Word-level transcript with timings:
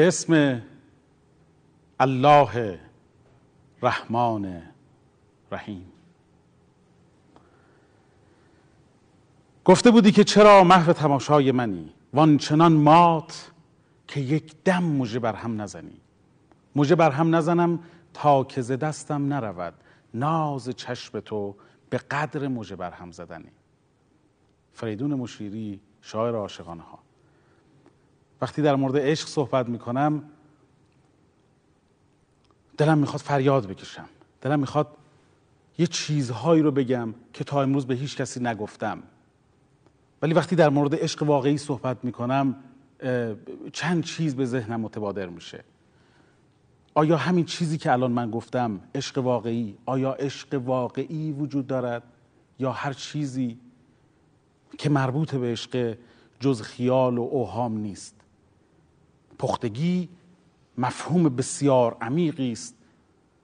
به 0.00 0.08
اسم 0.08 0.62
الله 2.00 2.80
رحمان 3.82 4.62
رحیم 5.52 5.92
گفته 9.64 9.90
بودی 9.90 10.12
که 10.12 10.24
چرا 10.24 10.64
محو 10.64 10.92
تماشای 10.92 11.52
منی؟ 11.52 11.92
وان 12.14 12.38
چنان 12.38 12.72
مات 12.72 13.50
که 14.06 14.20
یک 14.20 14.54
دم 14.64 14.82
مژه 14.82 15.18
بر 15.18 15.34
هم 15.34 15.60
نزنی. 15.60 16.00
مژه 16.76 16.94
بر 16.94 17.10
هم 17.10 17.34
نزنم 17.34 17.80
تا 18.14 18.44
که 18.44 18.62
ز 18.62 18.72
دستم 18.72 19.32
نرود. 19.32 19.74
ناز 20.14 20.68
چشم 20.68 21.20
تو 21.20 21.54
به 21.90 21.98
قدر 21.98 22.48
مژه 22.48 22.76
بر 22.76 22.90
هم 22.90 23.10
زدنی. 23.10 23.50
فریدون 24.72 25.14
مشیری 25.14 25.80
شاعر 26.00 26.34
عاشقانه 26.34 26.82
ها 26.82 26.98
وقتی 28.40 28.62
در 28.62 28.76
مورد 28.76 28.96
عشق 28.96 29.28
صحبت 29.28 29.68
می‌کنم 29.68 30.22
دلم 32.78 32.98
می‌خواد 32.98 33.20
فریاد 33.20 33.66
بکشم. 33.66 34.08
دلم 34.40 34.60
می‌خواد 34.60 34.96
یه 35.78 35.86
چیزهایی 35.86 36.62
رو 36.62 36.70
بگم 36.70 37.14
که 37.32 37.44
تا 37.44 37.62
امروز 37.62 37.86
به 37.86 37.94
هیچ 37.94 38.16
کسی 38.16 38.40
نگفتم. 38.40 39.02
ولی 40.22 40.34
وقتی 40.34 40.56
در 40.56 40.68
مورد 40.68 40.94
عشق 40.94 41.22
واقعی 41.22 41.58
صحبت 41.58 42.04
می‌کنم 42.04 42.56
چند 43.72 44.04
چیز 44.04 44.36
به 44.36 44.46
ذهنم 44.46 44.80
متبادر 44.80 45.26
میشه. 45.26 45.64
آیا 46.94 47.16
همین 47.16 47.44
چیزی 47.44 47.78
که 47.78 47.92
الان 47.92 48.12
من 48.12 48.30
گفتم 48.30 48.80
عشق 48.94 49.18
واقعی 49.18 49.78
آیا 49.86 50.12
عشق 50.12 50.62
واقعی 50.64 51.32
وجود 51.32 51.66
دارد؟ 51.66 52.02
یا 52.58 52.72
هر 52.72 52.92
چیزی 52.92 53.58
که 54.78 54.90
مربوط 54.90 55.34
به 55.34 55.52
عشق 55.52 55.96
جز 56.40 56.62
خیال 56.62 57.18
و 57.18 57.22
اوهام 57.22 57.76
نیست؟ 57.76 58.19
پختگی 59.40 60.08
مفهوم 60.78 61.22
بسیار 61.22 61.96
عمیقی 62.00 62.52
است 62.52 62.74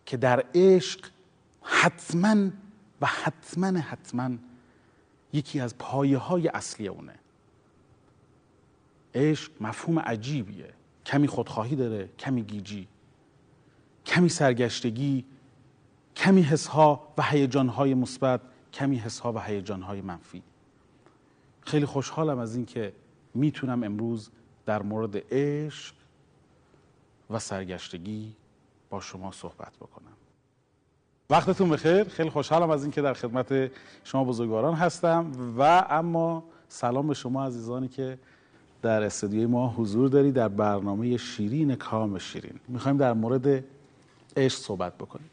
که 0.06 0.16
در 0.16 0.44
عشق 0.54 1.10
حتما 1.62 2.50
و 3.00 3.06
حتما 3.06 3.66
حتما 3.66 4.30
یکی 5.32 5.60
از 5.60 5.78
پایه 5.78 6.18
های 6.18 6.48
اصلی 6.48 6.88
اونه. 6.88 7.14
عشق 9.14 9.52
مفهوم 9.60 9.98
عجیبیه. 9.98 10.72
کمی 11.06 11.26
خودخواهی 11.26 11.76
داره 11.76 12.08
کمی 12.18 12.42
گیجی. 12.42 12.88
کمی 14.06 14.28
سرگشتگی 14.28 15.24
کمی 16.16 16.42
حسها 16.42 17.08
و 17.18 17.22
هیجانهای 17.22 17.94
مثبت 17.94 18.40
کمی 18.72 18.96
حسها 18.96 19.32
و 19.32 19.38
هیجانهای 19.38 20.00
منفی. 20.00 20.42
خیلی 21.60 21.86
خوشحالم 21.86 22.38
از 22.38 22.56
اینکه 22.56 22.92
می‌تونم 23.34 23.82
امروز 23.82 24.30
در 24.66 24.82
مورد 24.82 25.16
عشق 25.30 25.94
و 27.30 27.38
سرگشتگی 27.38 28.32
با 28.90 29.00
شما 29.00 29.32
صحبت 29.32 29.76
بکنم. 29.76 30.12
وقتتون 31.30 31.70
بخیر. 31.70 32.04
خیلی 32.04 32.30
خوشحالم 32.30 32.70
از 32.70 32.82
اینکه 32.82 33.02
در 33.02 33.14
خدمت 33.14 33.70
شما 34.04 34.24
بزرگواران 34.24 34.74
هستم 34.74 35.32
و 35.58 35.86
اما 35.90 36.44
سلام 36.68 37.08
به 37.08 37.14
شما 37.14 37.46
عزیزانی 37.46 37.88
که 37.88 38.18
در 38.82 39.02
استودیوی 39.02 39.46
ما 39.46 39.74
حضور 39.76 40.08
داری 40.08 40.32
در 40.32 40.48
برنامه 40.48 41.16
شیرین 41.16 41.74
کام 41.74 42.18
شیرین. 42.18 42.60
می‌خوایم 42.68 42.96
در 42.96 43.12
مورد 43.12 43.64
عشق 44.36 44.58
صحبت 44.58 44.94
بکنیم. 44.94 45.30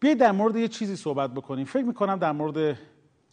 بیایید 0.00 0.20
در 0.20 0.32
مورد 0.32 0.56
یه 0.56 0.68
چیزی 0.68 0.96
صحبت 0.96 1.30
بکنیم. 1.30 1.64
فکر 1.64 1.84
می‌کنم 1.84 2.16
در 2.16 2.32
مورد 2.32 2.78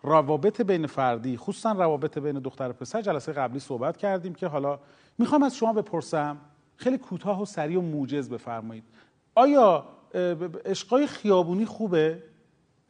روابط 0.03 0.61
بین 0.61 0.87
فردی 0.87 1.37
خصوصا 1.37 1.71
روابط 1.71 2.17
بین 2.17 2.39
دختر 2.39 2.69
و 2.69 2.73
پسر. 2.73 3.01
جلسه 3.01 3.33
قبلی 3.33 3.59
صحبت 3.59 3.97
کردیم 3.97 4.35
که 4.35 4.47
حالا 4.47 4.79
می‌خوام 5.17 5.43
از 5.43 5.55
شما 5.55 5.73
بپرسم 5.73 6.37
خیلی 6.75 6.97
کوتاه 6.97 7.41
و 7.41 7.45
سریع 7.45 7.77
و 7.77 7.81
موجز 7.81 8.29
بفرمایید. 8.29 8.83
آیا 9.35 9.87
عشقای 10.65 11.07
خیابونی 11.07 11.65
خوبه؟ 11.65 12.23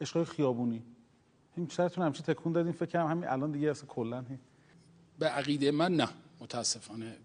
عشقای 0.00 0.24
خیابونی. 0.24 0.82
این 1.56 1.68
سرتون 1.68 2.04
همچی 2.04 2.22
تکون 2.22 2.52
دادیم 2.52 2.72
فکر 2.72 2.90
کنم 2.90 3.06
همین 3.06 3.28
الان 3.28 3.50
دیگه 3.50 3.70
اصلا 3.70 3.86
کلا 3.88 4.24
به 5.18 5.26
عقیده 5.26 5.70
من 5.70 5.92
نه 5.92 6.08
متاسفانه 6.40 7.16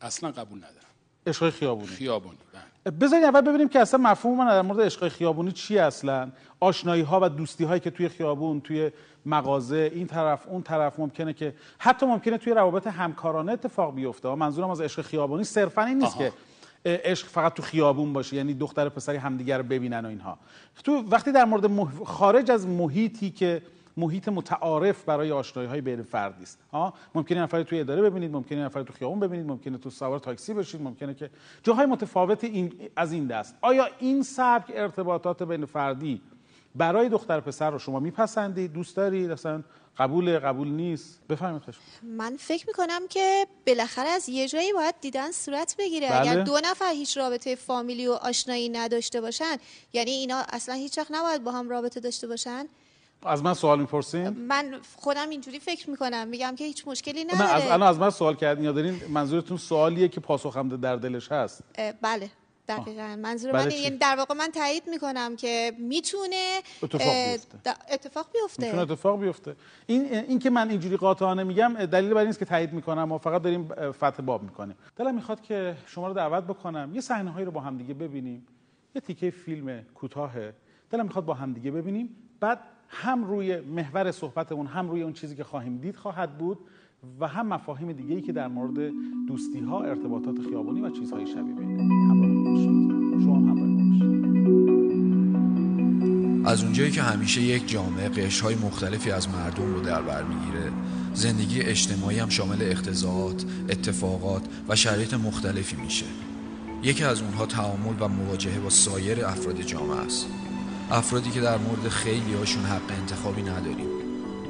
اصلا 0.00 0.30
قبول 0.30 0.58
ندارم. 0.58 0.88
عشقای 1.26 1.50
خیابونی. 1.50 1.86
خیابونی 1.86 2.38
بله. 2.52 2.62
بذارید 2.90 3.24
اول 3.24 3.40
ببینیم 3.40 3.68
که 3.68 3.80
اصلا 3.80 4.00
مفهوم 4.00 4.38
من 4.38 4.46
در 4.46 4.62
مورد 4.62 4.80
عشقای 4.80 5.08
خیابونی 5.08 5.52
چی 5.52 5.78
اصلا؟ 5.78 6.30
آشنایی 6.60 7.02
ها 7.02 7.20
و 7.22 7.28
دوستی 7.28 7.64
هایی 7.64 7.80
که 7.80 7.90
توی 7.90 8.08
خیابون 8.08 8.60
توی 8.60 8.90
مغازه 9.26 9.90
این 9.94 10.06
طرف 10.06 10.46
اون 10.48 10.62
طرف 10.62 10.98
ممکنه 10.98 11.32
که 11.32 11.54
حتی 11.78 12.06
ممکنه 12.06 12.38
توی 12.38 12.52
روابط 12.52 12.86
همکارانه 12.86 13.52
اتفاق 13.52 13.94
بیفته. 13.94 14.34
منظورم 14.34 14.70
از 14.70 14.80
عشق 14.80 15.02
خیابونی 15.02 15.44
صرفا 15.44 15.82
این 15.82 15.98
نیست 15.98 16.16
آها. 16.16 16.24
که 16.24 16.32
عشق 16.84 17.26
فقط 17.26 17.54
تو 17.54 17.62
خیابون 17.62 18.12
باشه 18.12 18.36
یعنی 18.36 18.54
دختر 18.54 18.88
پسری 18.88 19.16
همدیگه 19.16 19.56
رو 19.56 19.62
ببینن 19.62 20.04
و 20.04 20.08
اینها. 20.08 20.38
تو 20.84 20.92
وقتی 21.10 21.32
در 21.32 21.44
مورد 21.44 21.64
مح- 21.66 22.04
خارج 22.04 22.50
از 22.50 22.66
محیطی 22.66 23.30
که 23.30 23.62
محیط 23.98 24.28
متعارف 24.28 25.04
برای 25.04 25.32
آشنایی 25.32 25.68
های 25.68 25.80
بین 25.80 26.02
فردی 26.02 26.42
است. 26.42 26.58
ها 26.72 26.94
ممکنه 27.14 27.42
نفری 27.42 27.64
توی 27.64 27.80
اداره 27.80 28.02
ببینید 28.02 28.32
ممکنه 28.32 28.64
نفری 28.64 28.84
تو 28.84 28.92
خیابون 28.92 29.20
ببینید 29.20 29.46
ممکنه 29.46 29.78
تو 29.78 29.90
سوار 29.90 30.18
تاکسی 30.18 30.54
بشید 30.54 30.82
ممکنه 30.82 31.14
که 31.14 31.30
جاهای 31.62 31.86
متفاوت 31.86 32.44
این 32.44 32.72
از 32.96 33.12
این 33.12 33.26
دست. 33.26 33.54
آیا 33.60 33.88
این 33.98 34.22
سبک 34.22 34.72
ارتباطات 34.74 35.42
بین 35.42 35.64
فردی 35.64 36.20
برای 36.74 37.08
دختر 37.08 37.40
پسر 37.40 37.70
رو 37.70 37.78
شما 37.78 38.00
میپسندید؟ 38.00 38.72
دوست 38.72 38.96
دارید؟ 38.96 39.30
اصلا 39.30 39.62
قبول 39.98 40.38
قبول 40.38 40.68
نیست؟ 40.68 41.20
می‌کنم. 41.30 41.62
من 42.02 42.36
فکر 42.38 42.66
می‌کنم 42.66 43.08
که 43.10 43.46
بالاخره 43.66 44.08
از 44.08 44.28
یه 44.28 44.48
جایی 44.48 44.72
باید 44.72 44.94
دیدن 45.00 45.30
صورت 45.30 45.74
بگیره. 45.78 46.08
بله. 46.08 46.20
اگر 46.20 46.42
دو 46.42 46.58
نفر 46.64 46.90
هیچ 46.92 47.18
رابطه 47.18 47.54
فامیلی 47.54 48.06
و 48.06 48.12
آشنایی 48.12 48.68
نداشته 48.68 49.20
باشن 49.20 49.56
یعنی 49.92 50.10
اینا 50.10 50.42
اصلا 50.48 50.74
هیچ 50.74 50.98
وقت 50.98 51.08
نباید 51.10 51.44
با 51.44 51.52
هم 51.52 51.68
رابطه 51.68 52.00
داشته 52.00 52.26
باشن؟ 52.26 52.66
از 53.22 53.42
من 53.42 53.54
سوال 53.54 53.80
می‌پرسین؟ 53.80 54.28
من 54.28 54.74
خودم 54.96 55.28
اینجوری 55.28 55.58
فکر 55.58 55.90
می‌کنم. 55.90 56.28
میگم 56.28 56.54
که 56.56 56.64
هیچ 56.64 56.88
مشکلی 56.88 57.24
نه 57.24 57.32
از 57.32 57.40
نداره. 57.40 57.72
الان 57.72 57.88
از 57.88 57.98
من 57.98 58.10
سوال 58.10 58.34
کردین 58.34 58.64
یا 58.64 58.72
دارین؟ 58.72 59.00
منظورتون 59.08 59.56
سوالیه 59.56 60.08
که 60.08 60.20
پاسخم 60.20 60.68
در 60.68 60.96
دلش 60.96 61.32
هست. 61.32 61.64
بله 62.02 62.30
دقیقا. 62.68 63.16
منظور 63.22 63.52
بله 63.52 63.64
من؟ 63.64 63.70
یعنی 63.70 63.96
در 63.96 64.16
واقع 64.16 64.34
من 64.34 64.50
تایید 64.50 64.82
می‌کنم 64.88 65.36
که 65.36 65.72
می‌تونه 65.78 66.60
اتفاق 66.82 67.14
بیفته. 67.30 67.58
د- 67.70 67.92
اتفاق 67.92 68.26
بیفته. 68.32 68.64
می‌تونه 68.64 68.82
اتفاق 68.82 69.20
بیفته. 69.20 69.56
این 69.86 70.14
این 70.14 70.38
که 70.38 70.50
من 70.50 70.70
اینجوری 70.70 70.96
قاطعانه 70.96 71.44
میگم 71.44 71.74
دلیل 71.74 72.10
بر 72.10 72.18
این 72.18 72.26
نیست 72.26 72.38
که 72.38 72.44
تایید 72.44 72.72
می‌کنم 72.72 73.04
ما 73.04 73.18
فقط 73.18 73.42
داریم 73.42 73.68
فتح 73.90 74.22
باب 74.22 74.42
می‌کنیم. 74.42 74.76
دلم 74.96 75.14
می‌خواد 75.14 75.40
که 75.42 75.76
شما 75.86 76.08
رو 76.08 76.14
دعوت 76.14 76.44
بکنم. 76.44 76.90
یه 76.94 77.00
صحنه 77.00 77.30
هایی 77.30 77.46
رو 77.46 77.52
با 77.52 77.60
هم 77.60 77.78
دیگه 77.78 77.94
ببینیم. 77.94 78.46
یه 78.94 79.00
تیکه 79.00 79.30
فیلم 79.30 79.82
کوتاهه. 79.94 80.54
دلم 80.90 81.04
می‌خواد 81.04 81.24
با 81.24 81.34
هم 81.34 81.52
دیگه 81.52 81.70
ببینیم. 81.70 82.16
بعد 82.40 82.60
هم 82.88 83.24
روی 83.24 83.60
محور 83.60 84.10
صحبتمون 84.10 84.66
هم 84.66 84.90
روی 84.90 85.02
اون 85.02 85.12
چیزی 85.12 85.36
که 85.36 85.44
خواهیم 85.44 85.78
دید 85.78 85.96
خواهد 85.96 86.38
بود 86.38 86.58
و 87.20 87.28
هم 87.28 87.46
مفاهیم 87.46 87.92
دیگه 87.92 88.14
ای 88.14 88.22
که 88.22 88.32
در 88.32 88.48
مورد 88.48 88.92
دوستی 89.28 89.60
ها 89.60 89.82
ارتباطات 89.82 90.34
خیابانی 90.48 90.80
و 90.80 90.90
چیزهای 90.90 91.26
شبیه 91.26 91.54
به 91.54 91.60
این. 91.60 91.80
همراه 91.80 93.20
شما 93.20 93.36
هم 93.36 93.48
همراه 93.48 93.90
باشید. 93.90 94.18
از 96.46 96.64
اونجایی 96.64 96.90
که 96.90 97.02
همیشه 97.02 97.42
یک 97.42 97.68
جامعه 97.68 98.08
قشرهای 98.08 98.54
مختلفی 98.54 99.10
از 99.10 99.28
مردم 99.28 99.74
رو 99.74 99.80
در 99.80 100.02
بر 100.02 100.22
می‌گیره 100.22 100.72
زندگی 101.14 101.60
اجتماعی 101.60 102.18
هم 102.18 102.28
شامل 102.28 102.56
اختزاعات، 102.60 103.44
اتفاقات 103.68 104.42
و 104.68 104.76
شرایط 104.76 105.14
مختلفی 105.14 105.76
میشه. 105.76 106.06
یکی 106.82 107.04
از 107.04 107.22
اونها 107.22 107.46
تعامل 107.46 107.94
و 108.00 108.08
مواجهه 108.08 108.60
با 108.60 108.70
سایر 108.70 109.24
افراد 109.24 109.60
جامعه 109.60 109.96
است. 109.96 110.26
افرادی 110.90 111.30
که 111.30 111.40
در 111.40 111.58
مورد 111.58 111.88
خیلی 111.88 112.34
هاشون 112.34 112.64
حق 112.64 112.90
انتخابی 113.00 113.42
نداریم. 113.42 113.88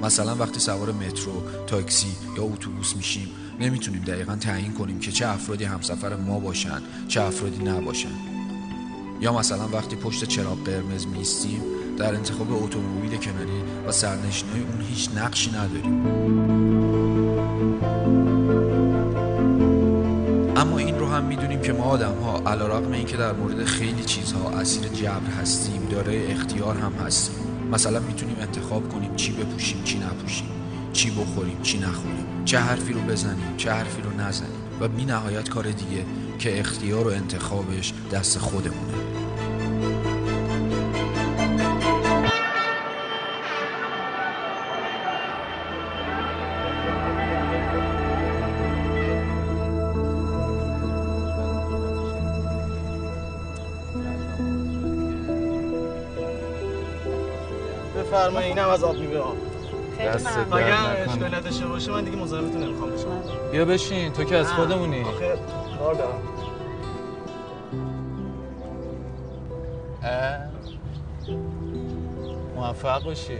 مثلا 0.02 0.34
وقتی 0.34 0.60
سوار 0.60 0.92
مترو، 0.92 1.42
تاکسی 1.66 2.16
یا 2.36 2.44
اتوبوس 2.44 2.96
میشیم 2.96 3.28
نمی‌تونیم 3.60 4.02
دقیقا 4.02 4.36
تعیین 4.36 4.72
کنیم 4.72 5.00
که 5.00 5.12
چه 5.12 5.28
افرادی 5.28 5.64
همسفر 5.64 6.16
ما 6.16 6.38
باشن 6.38 6.82
چه 7.08 7.22
افرادی 7.22 7.64
نباشن. 7.64 8.14
یا 9.20 9.38
مثلا 9.38 9.68
وقتی 9.68 9.96
پشت 9.96 10.24
چراغ 10.24 10.64
قرمز 10.64 11.06
میستیم 11.06 11.62
در 11.96 12.14
انتخاب 12.14 12.64
اتومبیل 12.64 13.16
کناری 13.16 13.62
و 13.86 13.92
سرنشینای 13.92 14.60
اون 14.60 14.80
هیچ 14.80 15.10
نقشی 15.16 15.50
نداریم. 15.50 16.77
هم 21.58 21.64
می‌دونیم 21.64 21.76
که 21.76 21.82
ما 21.82 21.90
آدم 21.90 22.14
ها 22.14 22.38
علا 22.52 22.66
رقم 22.66 22.92
این 22.92 23.06
که 23.06 23.16
در 23.16 23.32
مورد 23.32 23.64
خیلی 23.64 24.04
چیزها 24.04 24.50
اسیر 24.50 24.88
جبر 24.88 25.30
هستیم 25.40 25.88
دارای 25.90 26.32
اختیار 26.32 26.76
هم 26.76 26.92
هستیم. 26.92 27.36
مثلا 27.72 28.00
می‌تونیم 28.00 28.36
انتخاب 28.40 28.88
کنیم 28.88 29.16
چی 29.16 29.32
بپوشیم 29.32 29.82
چی 29.84 29.98
نپوشیم 29.98 30.48
چی 30.92 31.10
بخوریم 31.10 31.62
چی 31.62 31.78
نخوریم 31.78 32.44
چه 32.44 32.58
حرفی 32.58 32.92
رو 32.92 33.00
بزنیم 33.00 33.56
چه 33.56 33.70
حرفی 33.70 34.02
رو 34.02 34.10
نزنیم. 34.20 34.58
و 34.80 34.88
بی 34.88 35.04
نهایت 35.04 35.48
کار 35.48 35.64
دیگه 35.64 36.04
که 36.38 36.60
اختیار 36.60 37.06
و 37.06 37.10
انتخابش 37.10 37.92
دست 38.12 38.38
خودمونه. 38.38 39.17
بفرمایید 58.28 58.58
اینم 58.58 58.70
از 58.70 58.84
آب 58.84 58.96
میوه 58.96 59.20
ها. 59.20 59.34
اگر. 60.56 61.04
اشکال 61.08 61.34
نداشته 61.34 61.66
باشه 61.66 61.92
من 61.92 62.04
دیگه 62.04 62.16
مزاحمتون 62.16 62.62
نمی‌خوام 62.62 62.90
بشم. 62.90 63.22
بیا 63.52 63.64
بشین 63.64 64.12
تو 64.12 64.24
که 64.24 64.36
از 64.36 64.52
خودمونی. 64.52 65.02
آخه 65.02 65.38
کار 65.78 65.94
دارم. 65.94 66.22
موفق 72.56 73.04
باشی. 73.04 73.38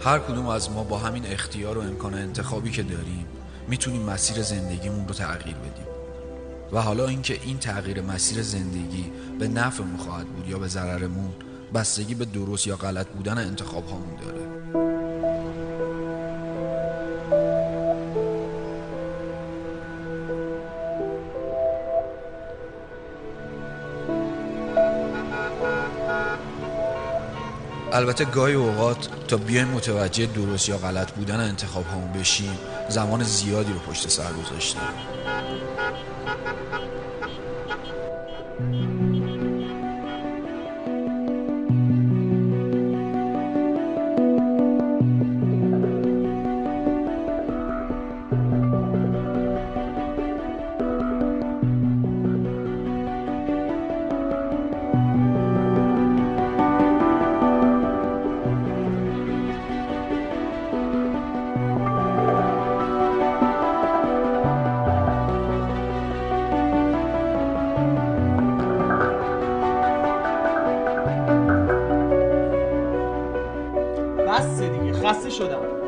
هر 0.00 0.18
کدوم 0.18 0.46
از 0.46 0.70
ما 0.70 0.84
با 0.84 0.98
همین 0.98 1.26
اختیار 1.26 1.78
و 1.78 1.80
امکان 1.80 2.14
انتخابی 2.14 2.70
که 2.70 2.82
داریم 2.82 3.26
می‌تونیم 3.68 4.02
مسیر 4.02 4.42
زندگیمون 4.42 5.08
رو 5.08 5.14
تغییر 5.14 5.56
بدیم. 5.56 5.86
و 6.72 6.82
حالا 6.82 7.06
اینکه 7.06 7.38
این 7.44 7.58
تغییر 7.58 8.00
مسیر 8.02 8.42
زندگی 8.42 9.12
به 9.38 9.48
نفعمون 9.48 9.96
خواهد 9.96 10.26
بود 10.26 10.48
یا 10.48 10.58
به 10.58 10.68
ضررمون 10.68 11.30
بستگی 11.74 12.14
به 12.14 12.24
درست 12.24 12.66
یا 12.66 12.76
غلط 12.76 13.06
بودن 13.06 13.38
انتخاب 13.38 13.86
هامون 13.86 14.16
داره. 14.16 14.40
البته 27.92 28.24
گاهی 28.24 28.54
اوقات 28.54 29.08
تا 29.28 29.36
بیایم 29.36 29.68
متوجه 29.68 30.26
درست 30.26 30.68
یا 30.68 30.78
غلط 30.78 31.12
بودن 31.12 31.40
انتخاب 31.40 31.86
هامون 31.86 32.12
بشیم 32.12 32.58
زمان 32.88 33.22
زیادی 33.22 33.72
رو 33.72 33.78
پشت 33.78 34.08
سر 34.08 34.32
گذاشتیم. 34.32 34.82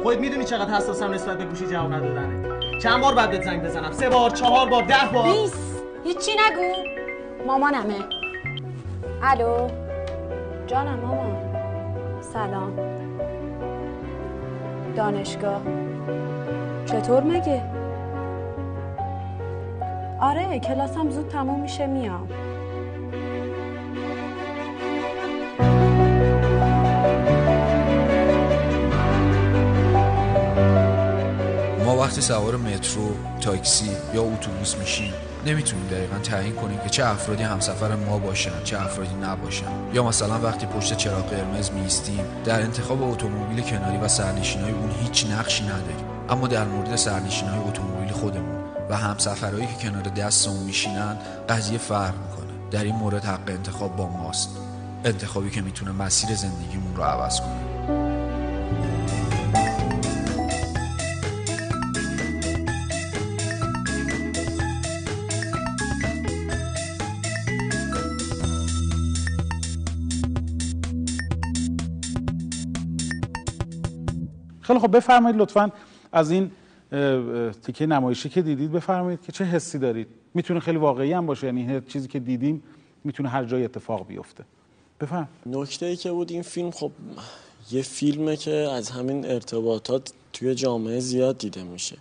خودت 0.08 0.20
می‌دونی 0.20 0.44
چقدر 0.44 0.74
حساسم 0.74 1.10
نسبت 1.10 1.38
به 1.38 1.44
گوشی 1.44 1.66
جواب 1.66 1.92
ندادنه. 1.92 2.58
چند 2.78 3.00
بار 3.00 3.14
بعد 3.14 3.44
زنگ 3.44 3.62
بزنم؟ 3.62 3.92
سه 3.92 4.08
بار 4.08 4.30
چهار 4.30 4.68
بار 4.68 4.82
ده 4.82 4.94
بار. 5.14 5.32
بیس 5.32 5.82
هیچی 6.04 6.30
نگو. 6.32 6.72
مامانمه. 7.46 7.94
الو. 9.22 9.68
جانم 10.66 10.98
مامان 10.98 11.36
سلام. 12.20 12.72
دانشگاه. 14.96 15.60
چطور 16.86 17.22
مگه؟ 17.22 17.62
آره 20.20 20.60
کلاسم 20.60 21.10
زود 21.10 21.28
تموم 21.28 21.60
میشه 21.60 21.86
میام. 21.86 22.28
وقتی 32.18 32.28
سوار 32.28 32.56
مترو، 32.56 33.16
تاکسی 33.40 33.90
یا 34.14 34.22
اتوبوس 34.22 34.76
میشیم 34.76 35.12
نمی‌تونیم 35.46 35.86
دقیقا 35.86 36.18
تعیین 36.18 36.54
کنیم 36.54 36.78
که 36.78 36.88
چه 36.88 37.06
افرادی 37.06 37.42
همسفر 37.42 37.96
ما 37.96 38.18
باشن 38.18 38.62
چه 38.64 38.80
افرادی 38.80 39.14
نباشن. 39.14 39.66
یا 39.92 40.02
مثلا 40.02 40.40
وقتی 40.40 40.66
پشت 40.66 40.96
چراغ 40.96 41.30
قرمز 41.30 41.70
میستیم 41.70 42.24
در 42.44 42.62
انتخاب 42.62 43.02
اتومبیل 43.02 43.64
کناری 43.64 43.96
و 43.96 44.08
سرنشینای 44.08 44.70
اون 44.70 44.90
هیچ 44.90 45.26
نقشی 45.30 45.64
نداریم. 45.64 46.06
اما 46.28 46.46
در 46.46 46.64
مورد 46.64 46.96
سرنشینای 46.96 47.58
اتومبیل 47.58 48.12
خودمون 48.12 48.64
و 48.90 48.96
همسفرهایی 48.96 49.66
که 49.66 49.88
کنار 49.88 50.02
دستمون 50.02 50.62
میشینن 50.62 51.16
قضیه 51.48 51.78
فرق 51.78 52.14
می‌کنه. 52.14 52.70
در 52.70 52.84
این 52.84 52.96
مورد 52.96 53.24
حق 53.24 53.48
انتخاب 53.48 53.96
با 53.96 54.08
ماست. 54.08 54.50
انتخابی 55.04 55.50
که 55.50 55.62
می‌تونه 55.62 55.92
مسیر 55.92 56.34
زندگیمون 56.34 56.96
رو 56.96 57.02
عوض 57.02 57.40
کنه. 57.40 57.67
خیلی 74.68 74.78
خب 74.80 74.96
بفرمایید 74.96 75.36
لطفا 75.40 75.70
از 76.12 76.30
این 76.30 76.50
تیکه 77.62 77.86
نمایشی 77.86 78.28
که 78.28 78.42
دیدید 78.42 78.72
بفرمایید 78.72 79.22
که 79.22 79.32
چه 79.32 79.44
حسی 79.44 79.78
دارید. 79.78 80.06
می‌تونه 80.34 80.60
خیلی 80.60 80.78
واقعی 80.78 81.12
هم 81.12 81.26
باشه 81.26 81.46
یعنی 81.46 81.62
هر 81.64 81.80
چیزی 81.80 82.08
که 82.08 82.18
دیدیم 82.18 82.62
می‌تونه 83.04 83.28
هر 83.28 83.44
جای 83.44 83.64
اتفاق 83.64 84.06
بیفته. 84.06 84.44
بفرم 85.00 85.28
نکته 85.46 85.86
ای 85.86 85.96
که 85.96 86.10
بود 86.12 86.30
این 86.30 86.42
فیلم 86.42 86.70
خب 86.70 86.90
یه 87.70 87.82
فیلمه 87.82 88.36
که 88.36 88.50
از 88.50 88.90
همین 88.90 89.26
ارتباطات 89.26 90.12
توی 90.32 90.54
جامعه 90.54 91.00
زیاد 91.00 91.38
دیده 91.38 91.62
میشه. 91.62 91.96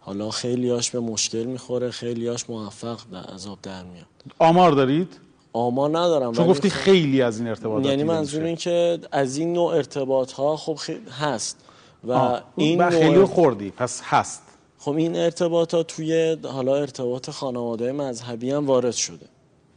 حالا 0.00 0.30
خیلیاش 0.30 0.90
به 0.90 1.00
مشکل 1.00 1.44
می‌خوره 1.44 1.90
خیلیاش 1.90 2.50
موفق 2.50 3.00
در 3.12 3.22
عذاب 3.34 3.58
در 3.62 3.82
میاد. 3.84 4.06
آمار 4.38 4.72
دارید؟ 4.72 5.08
آمار 5.52 5.90
ندارم 5.90 6.32
چون 6.32 6.46
گفتی 6.46 6.70
خب- 6.70 6.76
خیلی 6.78 7.22
از 7.22 7.38
این 7.38 7.48
ارتباطات 7.48 7.86
یعنی 7.90 8.04
منظور. 8.04 8.42
این 8.42 8.56
که 8.56 8.98
از 9.12 9.36
این 9.36 9.52
نوع 9.52 9.74
ارتباط 9.74 10.32
ها 10.32 10.56
خب 10.56 10.74
خی- 10.74 11.00
هست. 11.20 11.64
و 12.04 12.12
آه، 12.12 12.42
این 12.56 12.90
خیلی 12.90 13.24
خوردی 13.24 13.70
پس 13.70 14.00
هست. 14.04 14.42
خب 14.78 14.92
این 14.92 15.16
ارتباطات 15.16 15.86
توی 15.86 16.36
حالا 16.44 16.76
ارتباط 16.76 17.30
خانواده 17.30 17.92
مذهبی 17.92 18.50
هم 18.50 18.66
وارد 18.66 18.94
شده. 18.94 19.26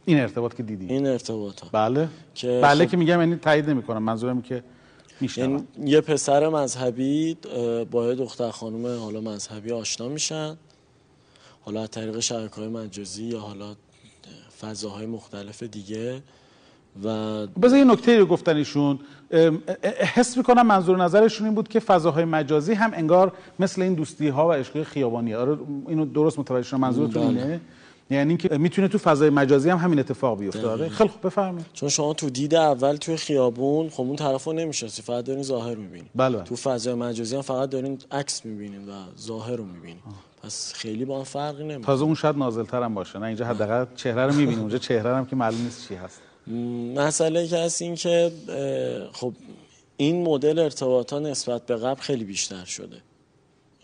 این 0.04 0.20
ارتباط 0.20 0.54
که 0.54 0.62
دیدی؟ 0.62 0.86
این 0.86 1.06
ارتباطات. 1.06 1.70
بله. 1.72 2.08
که 2.34 2.60
بله 2.62 2.84
خب- 2.84 2.90
که 2.90 2.96
میگم 2.96 3.20
یعنی 3.20 3.36
تایید 3.36 3.70
نمی‌کنم 3.70 4.02
منظورم 4.02 4.42
که 4.42 4.62
میشنم 5.20 5.50
یعنی 5.50 5.90
یه 5.90 6.00
پسر 6.00 6.48
مذهبی 6.48 7.36
با 7.90 8.08
یه 8.08 8.14
دختر 8.14 8.50
خانم 8.50 8.98
حالا 9.00 9.20
مذهبی 9.20 9.72
آشنا 9.72 10.08
میشن. 10.08 10.56
حالا 11.60 11.82
از 11.82 11.90
طریق 11.90 12.20
شبکه 12.20 12.54
های 12.54 12.68
مجازی 12.68 13.24
یا 13.24 13.40
حالا 13.40 13.68
اه، 13.68 13.74
فضاهای 14.60 15.06
مختلف 15.06 15.62
دیگه. 15.62 16.22
و 17.04 17.46
بذار 17.46 17.78
یه 17.78 17.84
نکته 17.84 18.18
رو 18.18 18.26
گفتن 18.26 18.56
ایشون. 18.56 18.98
حس 20.14 20.36
می‌کنم 20.36 20.66
منظور 20.66 20.96
نظرشون 20.96 21.46
این 21.46 21.54
بود 21.54 21.68
که 21.68 21.80
فضاهای 21.80 22.24
مجازی 22.24 22.74
هم 22.74 22.92
انگار 22.94 23.32
مثل 23.58 23.82
این 23.82 23.94
دوستی 23.94 24.28
ها 24.28 24.48
و 24.48 24.52
عشق 24.52 24.82
خیابانی. 24.82 25.34
آره 25.34 25.58
اینو 25.88 26.04
درست 26.04 26.38
متوجه 26.38 26.68
شدم. 26.68 26.80
منظورتون 26.80 27.22
بله. 27.22 27.42
اینه؟ 27.42 27.60
یعنی 28.10 28.28
اینکه 28.28 28.58
می‌تونه 28.58 28.88
تو 28.88 28.98
فضای 28.98 29.30
مجازی 29.30 29.70
هم 29.70 29.78
همین 29.78 29.98
اتفاق 29.98 30.38
بیفته. 30.38 30.68
آره. 30.68 30.88
خیلی 30.88 31.10
خوب 31.10 31.26
بفرمایید. 31.26 31.66
چون 31.72 31.88
شما 31.88 32.14
تو 32.14 32.30
دید 32.30 32.54
اول 32.54 32.96
توی 32.96 33.16
خیابون 33.16 33.88
خب 33.88 34.00
اون 34.00 34.16
طرف 34.16 34.44
رو 34.44 34.52
نمی‌شناسی 34.52 35.02
فقط 35.02 35.24
دارین 35.24 35.42
ظاهر 35.42 35.74
می‌بینی. 35.74 36.10
بله. 36.14 36.42
تو 36.42 36.56
فضای 36.56 36.94
مجازی 36.94 37.36
هم 37.36 37.42
فقط 37.42 37.70
دارین 37.70 37.98
عکس 38.10 38.44
می‌بینین 38.44 38.88
و 38.88 38.92
ظاهر 39.20 39.56
رو 39.56 39.64
می‌بینین 39.64 39.96
پس 40.42 40.72
خیلی 40.74 41.04
با 41.04 41.18
هم 41.18 41.24
فرقی 41.24 41.62
نمی‌کنه. 41.62 41.86
تازه 41.86 42.04
اون 42.04 42.14
شاید 42.14 42.36
نازلتر 42.36 42.82
هم 42.82 42.94
باشه. 42.94 43.18
نه 43.18 43.26
اینجا 43.26 43.46
حداقل 43.46 43.84
چهره 43.94 44.26
رو 44.26 44.32
می‌بینیم 44.32 44.60
اونجا 44.60 44.78
چهره 44.78 45.16
هم 45.16 45.26
که 45.26 45.36
معلوم 45.36 45.62
نیست 45.62 45.88
چی 45.88 45.94
هست. 45.94 46.20
مسئله 46.96 47.48
که 47.48 47.56
هست 47.56 47.82
این 47.82 47.94
که 47.94 48.32
خب 49.12 49.32
این 49.96 50.22
مدل 50.22 50.58
ارتباطات 50.58 51.22
نسبت 51.22 51.66
به 51.66 51.76
قبل 51.76 52.00
خیلی 52.00 52.24
بیشتر 52.24 52.64
شده. 52.64 52.96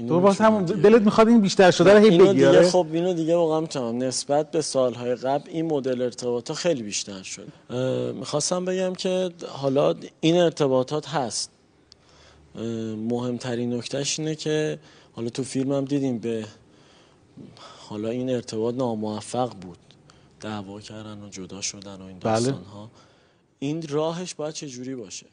تو 0.09 0.21
باز 0.21 0.33
می‌تونم 0.33 0.57
هم 0.57 0.65
بگم. 0.65 0.83
دلت 0.83 1.03
می‌خواد 1.03 1.29
این 1.29 1.41
بیشتر 1.41 1.71
شده 1.71 1.93
رو 1.93 1.99
هی 1.99 2.09
اینو 2.09 2.25
بگی 2.25 2.35
دیگه 2.35 2.49
آره. 2.49 2.71
خب 2.71 2.87
اینو 2.93 3.12
دیگه 3.12 3.37
واقعا 3.37 3.61
می‌تونم. 3.61 4.03
نسبت 4.03 4.50
به 4.50 4.62
سالهای 4.62 5.15
قبل 5.15 5.50
این 5.50 5.67
مدل 5.67 6.03
ارتباطات 6.03 6.57
خیلی 6.57 6.83
بیشتر 6.83 7.23
شد 7.23 7.49
می‌خواستم 8.15 8.65
بگم 8.65 8.95
که 8.95 9.31
حالا 9.49 9.95
این 10.21 10.37
ارتباطات 10.37 11.09
هست. 11.09 11.50
مهمترین 13.09 13.75
نکتهش 13.75 14.19
اینه 14.19 14.35
که 14.35 14.79
حالا 15.12 15.29
تو 15.29 15.45
فیلم 15.45 15.73
هم 15.73 15.85
دیدیم 15.85 16.19
به 16.19 16.45
حالا 17.88 18.09
این 18.09 18.31
ارتباط 18.31 18.75
ناموفق 18.75 19.53
بود. 19.61 19.79
دعوا 20.40 20.80
کردن 20.80 21.23
و 21.23 21.28
جدا 21.28 21.61
شدن 21.61 22.02
و 22.02 22.04
این 22.04 22.18
بله. 22.18 22.33
داستان 22.33 22.64
ها 22.64 22.90
این 23.59 23.88
راهش 23.88 24.35
باید 24.35 24.54
چه 24.54 24.68
جوری 24.68 24.95
باشه 24.95 25.26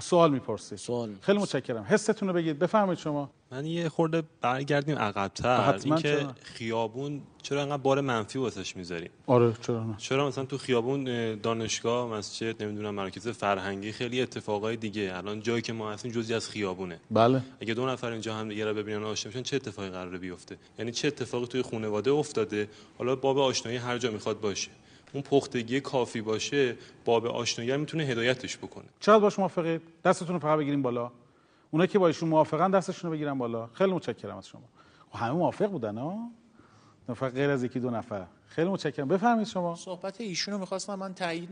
سوال 0.00 0.30
می‌پرسید 0.30 0.78
سوال 0.78 1.10
خیلی 1.20 1.38
متشکرم. 1.38 1.82
حستون 1.82 2.28
رو 2.28 2.34
بگید. 2.34 2.58
بفرمایید 2.58 2.98
شما. 2.98 3.30
من 3.50 3.66
یه 3.66 3.88
خورده 3.88 4.22
برگردیم 4.40 4.98
عقبتر. 4.98 5.60
حتما 5.60 5.94
اینکه؟ 5.94 6.26
خیابون 6.42 7.22
چرا 7.42 7.62
انقدر 7.62 7.82
بار 7.82 8.00
منفی 8.00 8.38
واسش 8.38 8.76
می‌ذاریم؟ 8.76 9.10
آره 9.26 9.52
چرا 9.62 9.84
نه؟ 9.84 9.94
چرا 9.98 10.28
مثلا 10.28 10.44
تو 10.44 10.58
خیابون 10.58 11.08
اه، 11.08 11.34
دانشگاه 11.34 12.08
مسجد 12.08 12.62
نمی‌دونم 12.62 12.94
مراکز 12.94 13.28
فرهنگی 13.28 13.92
خیلی 13.92 14.22
اتفاقای 14.22 14.76
دیگه. 14.76 15.12
الان 15.16 15.40
جایی 15.40 15.62
که 15.62 15.72
ما 15.72 15.92
هستیم 15.92 16.12
جزئی 16.12 16.34
از 16.36 16.50
خیابونه. 16.50 17.00
بله. 17.10 17.42
اگه 17.60 17.74
دو 17.74 17.86
نفر 17.86 18.10
اینجا 18.10 18.34
هم 18.34 18.48
دیگه 18.48 18.64
رو 18.64 18.74
ببینن 18.74 19.02
و 19.02 19.06
آشنا 19.06 19.32
بشن 19.32 19.42
چه 19.42 19.56
اتفاقی 19.56 19.88
قراره 19.88 20.18
بیفته؟ 20.18 20.56
یعنی 20.78 20.92
چه 20.92 21.08
اتفاقی 21.08 21.46
توی 21.46 21.62
خانواده 21.62 22.10
افتاده؟ 22.10 22.68
حالا 22.98 23.16
باب 23.16 23.38
آشنایی 23.38 23.78
هر 23.78 23.98
جا 23.98 24.10
می‌خواد 24.10 24.40
باشه. 24.40 24.70
اون 25.14 25.22
پختگی 25.22 25.80
کافی 25.80 26.20
باشه 26.20 26.76
باب 27.04 27.26
آشنایی 27.26 27.70
هم 27.70 27.80
می‌تونه 27.80 28.04
هدایتش 28.04 28.56
بکنه. 28.56 28.84
چقدر 29.00 29.18
باش 29.18 29.38
موافقید؟ 29.38 29.82
دستتون 30.04 30.34
رو 30.34 30.38
فقط 30.38 30.58
بگیریم 30.58 30.82
بالا. 30.82 31.10
اونایی 31.70 31.88
که 31.88 31.98
با 31.98 32.06
ایشون 32.06 32.28
موافقن 32.28 32.70
دستشون 32.70 33.10
رو 33.10 33.16
بگیرن 33.16 33.38
بالا. 33.38 33.68
خیلی 33.72 33.92
متشکرم 33.92 34.36
از 34.36 34.48
شما. 34.48 34.62
خب 35.10 35.18
همه 35.18 35.32
موافق 35.32 35.66
بودن 35.66 35.98
ها 35.98 36.18
فقط 37.14 37.32
غیر 37.32 37.50
از 37.50 37.64
یکی 37.64 37.80
دو 37.80 37.90
نفر. 37.90 38.26
خیلی 38.46 38.70
متشکرم. 38.70 39.08
بفرمایید 39.08 39.48
شما. 39.48 39.74
صحبت 39.74 40.20
ایشونو 40.20 40.58
می‌خواستم 40.58 40.94
من 40.94 41.14
تایید 41.14 41.48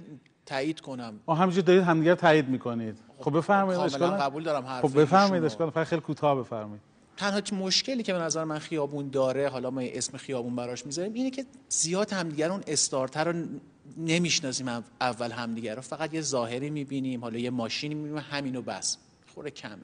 تایید 0.46 0.80
کنم. 0.80 1.20
آه 1.26 1.38
همینجوری 1.38 1.66
دارید 1.66 1.82
همدیگه 1.82 2.10
رو 2.10 2.16
تایید 2.16 2.48
می‌کنید. 2.48 2.98
خب 3.18 3.36
بفرمایید 3.36 3.80
کاملا 3.80 4.06
اشکال. 4.06 4.20
قبول 4.20 4.42
دارم 4.42 4.66
حرف 4.66 4.84
خب 4.86 5.00
بفرمایید. 5.00 5.44
اشکال 5.44 5.70
فقط 5.70 5.86
خیلی 5.86 6.02
کوتاه 6.02 6.38
بفرمایید. 6.38 6.91
تنها 7.16 7.40
مشکلی 7.52 8.02
که 8.02 8.12
به 8.12 8.18
نظر 8.18 8.44
من 8.44 8.58
خیابون 8.58 9.08
داره 9.08 9.48
حالا 9.48 9.70
ما 9.70 9.80
اسم 9.80 10.16
خیابون 10.18 10.56
براش 10.56 10.86
می‌ذاریم 10.86 11.12
اینه 11.12 11.30
که 11.30 11.44
زیاد 11.68 12.12
همدیگه 12.12 12.46
رو 12.46 12.52
اون 12.52 12.62
استارتر 12.66 13.24
رو 13.32 13.46
نمی‌شناسیم 13.96 14.68
اول- 15.00 15.32
همدیگه 15.32 15.74
رو. 15.74 15.82
فقط 15.82 16.14
یه 16.14 16.20
ظاهری 16.20 16.70
می‌بینیم 16.70 17.20
حالا 17.20 17.38
یه 17.38 17.50
ماشینی 17.50 17.94
می‌بینیم 17.94 18.24
همینو 18.30 18.62
بس. 18.62 18.96
خوره 19.34 19.50
کمه. 19.50 19.76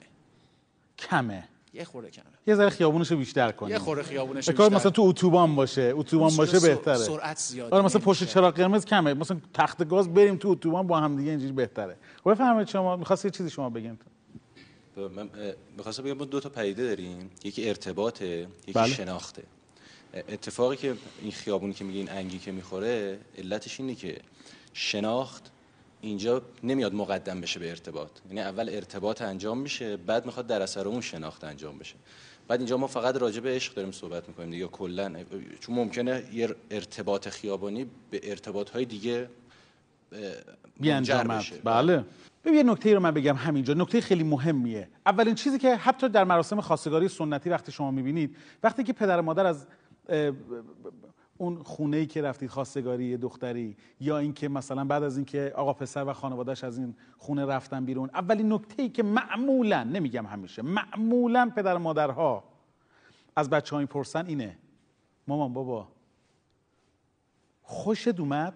کمه. 0.97 1.43
یه 1.73 1.83
خوره 1.83 2.09
کمه. 2.09 2.25
یه 2.47 2.55
ذره 2.55 2.69
خیابونش 2.69 3.11
رو 3.11 3.17
بیشتر 3.17 3.51
کنید 3.51 3.71
یه 3.71 3.79
خوره 3.79 4.03
خیابونش 4.03 4.49
بیشتر. 4.49 4.69
مثلا 4.69 4.91
تو 4.91 5.01
اتوبان 5.01 5.55
باشه. 5.55 5.93
اتوبان 5.95 6.35
باشه 6.37 6.59
بهتره. 6.59 6.95
سرعت 6.95 7.37
زیاد 7.37 7.73
آره 7.73 7.85
مثلا 7.85 8.01
پشت 8.01 8.23
چراغ 8.23 8.53
قرمز 8.53 8.85
کمه. 8.85 9.13
مثلا 9.13 9.37
تخت 9.53 9.87
گاز 9.87 10.13
بریم 10.13 10.35
تو 10.35 10.49
اتوبان 10.49 10.87
با 10.87 10.99
هم 10.99 11.17
دیگه 11.17 11.29
اینجوری 11.31 11.51
بهتره. 11.51 11.97
خب 12.23 12.31
بفرمایید 12.31 12.67
شما 12.67 12.95
می‌خواست 12.95 13.25
یه 13.25 13.31
چیزی 13.31 13.49
شما 13.49 13.69
بگین؟ 13.69 13.99
من 14.97 15.29
می‌خواستم 15.77 16.03
بگم 16.03 16.13
ما 16.13 16.25
دو 16.25 16.39
تا 16.39 16.49
پدیده 16.49 16.83
داریم. 16.83 17.31
یکی 17.43 17.69
ارتباطه 17.69 18.47
یکی 18.61 18.73
بله. 18.73 18.93
شناخته. 18.93 19.43
اتفاقی 20.13 20.75
که 20.75 20.95
این 21.21 21.31
خیابونی 21.31 21.73
که 21.73 21.83
میگین 21.83 22.09
انگی 22.09 22.39
که 22.39 22.51
می‌خوره 22.51 23.19
علتش 23.37 23.79
اینه 23.79 23.95
که 23.95 24.17
شناخت 24.73 25.51
اینجا 26.01 26.41
نمیاد 26.63 26.93
مقدم 26.93 27.41
بشه 27.41 27.59
به 27.59 27.69
ارتباط. 27.69 28.09
یعنی 28.27 28.41
اول 28.41 28.69
ارتباط 28.69 29.21
انجام 29.21 29.57
میشه 29.57 29.97
بعد 29.97 30.25
می‌خواد 30.25 30.47
در 30.47 30.61
اثر 30.61 30.87
اون 30.87 31.01
شناخت 31.01 31.43
انجام 31.43 31.77
بشه. 31.77 31.95
بعد 32.47 32.59
اینجا 32.59 32.77
ما 32.77 32.87
فقط 32.87 33.15
راجع 33.15 33.39
به 33.39 33.49
عشق 33.49 33.73
داریم 33.73 33.91
صحبت 33.91 34.27
می‌کنیم 34.27 34.49
دیگه 34.49 34.67
کلا. 34.67 35.23
چون 35.59 35.75
ممکنه 35.75 36.23
یه 36.33 36.55
ارتباط 36.71 37.29
خیابانی 37.29 37.85
به 38.11 38.21
ارتباط 38.23 38.69
های 38.69 38.85
دیگه 38.85 39.29
بیانجامد. 40.79 41.39
بشه. 41.39 41.55
بله. 41.63 42.05
ببین 42.43 42.57
یه 42.57 42.63
نکته 42.63 42.93
رو 42.93 42.99
من 42.99 43.11
بگم 43.11 43.35
همینجا. 43.35 43.73
نکته 43.73 44.01
خیلی 44.01 44.23
مهمیه. 44.23 44.89
اولین 45.05 45.35
چیزی 45.35 45.59
که 45.59 45.75
حتی 45.75 46.09
در 46.09 46.23
مراسم 46.23 46.61
خواستگاری 46.61 47.07
سنتی 47.07 47.49
وقتی 47.49 47.71
شما 47.71 47.91
می‌بینید 47.91 48.35
وقتی 48.63 48.83
که 48.83 48.93
پدر 48.93 49.21
مادر 49.21 49.45
از 49.45 49.67
اون 51.37 51.63
خونه 51.63 51.97
ای 51.97 52.05
که 52.05 52.21
رفتید 52.21 52.49
خواستگاری 52.49 53.17
دختری 53.17 53.77
یا 53.99 54.17
اینکه 54.17 54.49
مثلا 54.49 54.85
بعد 54.85 55.03
از 55.03 55.17
اینکه 55.17 55.53
آقا 55.55 55.73
پسر 55.73 56.03
و 56.07 56.13
خانوادهش 56.13 56.63
از 56.63 56.77
این 56.77 56.95
خونه 57.17 57.45
رفتن 57.45 57.85
بیرون 57.85 58.09
اولین 58.13 58.53
نکته 58.53 58.81
ای 58.81 58.89
که 58.89 59.03
معمولا 59.03 59.83
نمیگم 59.83 60.25
همیشه 60.25 60.61
معمولا 60.61 61.51
پدر 61.55 61.77
مادرها 61.77 62.43
از 63.35 63.49
بچه 63.49 63.75
ها 63.75 63.81
می‌پرسن 63.81 64.25
اینه 64.25 64.57
مامان 65.27 65.53
بابا 65.53 65.87
خوشت 67.61 68.19
اومد؟ 68.19 68.53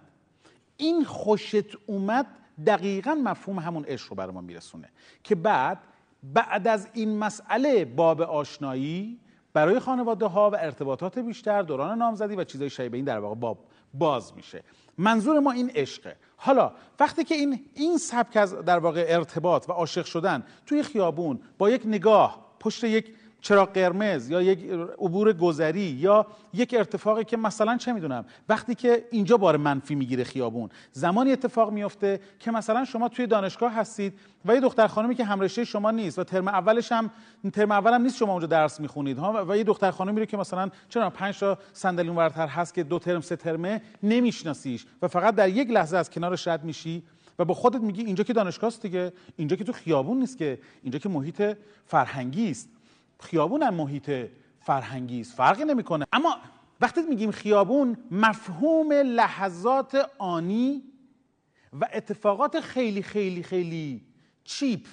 این 0.78 1.04
خوشت 1.04 1.76
اومد 1.86 2.26
دقیقا 2.66 3.14
مفهوم 3.14 3.60
همون 3.60 3.86
عشق 3.86 4.10
رو 4.10 4.16
برای 4.16 4.34
ما 4.34 4.42
میرسونه 4.42 4.90
که 5.24 5.36
بعد 5.36 5.80
بعد 6.24 6.68
از 6.68 6.88
این 6.94 7.18
مسئله 7.18 7.86
باب 7.86 8.22
آشنایی 8.22 9.20
برای 9.54 9.80
خانواده 9.80 10.26
ها 10.26 10.50
و 10.50 10.56
ارتباطات 10.56 11.20
بیشتر 11.20 11.62
دوران 11.62 11.98
نامزدی 11.98 12.36
و 12.36 12.44
چیزای 12.44 12.70
شبیه 12.70 12.96
این 12.96 13.06
در 13.06 13.20
واقع 13.20 13.36
باب 13.36 13.66
باز 13.94 14.34
میشه. 14.36 14.64
منظور 14.98 15.40
ما 15.40 15.52
این 15.52 15.72
عشقه. 15.76 16.16
حالا 16.38 16.72
وقتی 17.00 17.24
که 17.24 17.36
این 17.36 17.66
این 17.74 17.98
سبک 17.98 18.38
از 18.38 18.54
در 18.54 18.80
واقع 18.80 19.06
ارتباط 19.08 19.70
و 19.70 19.72
عاشق 19.72 20.06
شدن 20.06 20.44
توی 20.66 20.84
خیابون 20.84 21.40
با 21.58 21.70
یک 21.70 21.82
نگاه 21.86 22.56
پشت 22.60 22.84
یک 22.84 23.16
چراغ 23.44 23.74
قرمز 23.74 24.30
یا 24.30 24.42
یک 24.42 24.70
عبور 25.00 25.34
گذری 25.34 25.82
یا 25.82 26.28
یک 26.54 26.76
ارتفاقی 26.78 27.24
که 27.24 27.38
مثلا 27.38 27.78
چه 27.78 27.94
می‌دونم 27.94 28.26
وقتی 28.50 28.76
که 28.76 29.08
اینجا 29.12 29.38
بار 29.38 29.58
منفی 29.58 29.96
می‌گیره 29.96 30.24
خیابون 30.24 30.70
زمانی 30.92 31.32
اتفاق 31.32 31.72
میفته 31.72 32.20
که 32.40 32.52
مثلا 32.52 32.86
شما 32.86 33.10
توی 33.10 33.28
دانشگاه 33.28 33.74
هستید 33.74 34.14
و 34.46 34.54
یه 34.56 34.60
دختر 34.60 34.88
خانمی 34.88 35.16
که 35.16 35.24
همرشته 35.24 35.64
شما 35.64 35.92
نیست 35.92 36.20
و 36.20 36.24
ترم 36.24 36.48
اولش 36.48 36.92
هم 36.92 37.12
ترم 37.54 37.72
اول 37.72 37.94
هم 37.94 38.02
نیست 38.02 38.18
شما 38.18 38.32
اونجا 38.32 38.48
درس 38.48 38.80
می‌خونید 38.80 39.18
ها؟ 39.18 39.46
و 39.50 39.58
یه 39.58 39.64
دختر 39.64 39.92
خانمی 39.92 40.20
رو 40.20 40.26
که 40.26 40.38
مثلا 40.38 40.70
چرا 40.90 41.10
پنج 41.10 41.40
تا 41.40 41.58
صندلی 41.74 42.08
اونورتر 42.08 42.48
هست 42.48 42.74
که 42.74 42.84
دو 42.84 43.00
ترم 43.00 43.22
سه 43.22 43.36
ترمه 43.36 43.82
نمیشناسیش 44.04 44.86
و 45.02 45.08
فقط 45.08 45.36
در 45.36 45.50
یک 45.50 45.70
لحظه 45.70 45.98
از 45.98 46.10
کنارش 46.10 46.48
رد 46.48 46.64
میشی 46.64 47.04
و 47.40 47.46
با 47.46 47.54
خودت 47.54 47.82
میگی 47.82 48.02
اینجا 48.02 48.24
که 48.24 48.34
دانشگاه 48.34 48.68
است 48.68 48.82
دیگه 48.82 49.14
اینجا 49.36 49.56
که 49.56 49.64
تو 49.64 49.72
خیابون 49.72 50.20
نیست 50.20 50.38
که 50.38 50.60
اینجا 50.84 51.00
که 51.00 51.10
محیط 51.10 51.58
فرهنگی 51.86 52.52
است. 52.52 52.70
خیابون 53.24 53.64
هم 53.64 53.74
محیط 53.74 54.12
فرهنگی 54.60 55.22
است 55.22 55.34
فرقی 55.34 55.64
نمی‌کنه. 55.66 56.06
اما 56.14 56.38
وقتی 56.82 57.02
میگیم 57.02 57.32
خیابون 57.32 57.98
مفهوم 58.12 58.94
لحظات 58.94 60.10
آنی 60.18 60.84
و 61.74 61.88
اتفاقات 61.94 62.60
خیلی 62.60 63.02
خیلی 63.02 63.44
خیلی 63.44 64.06
چیپ. 64.44 64.88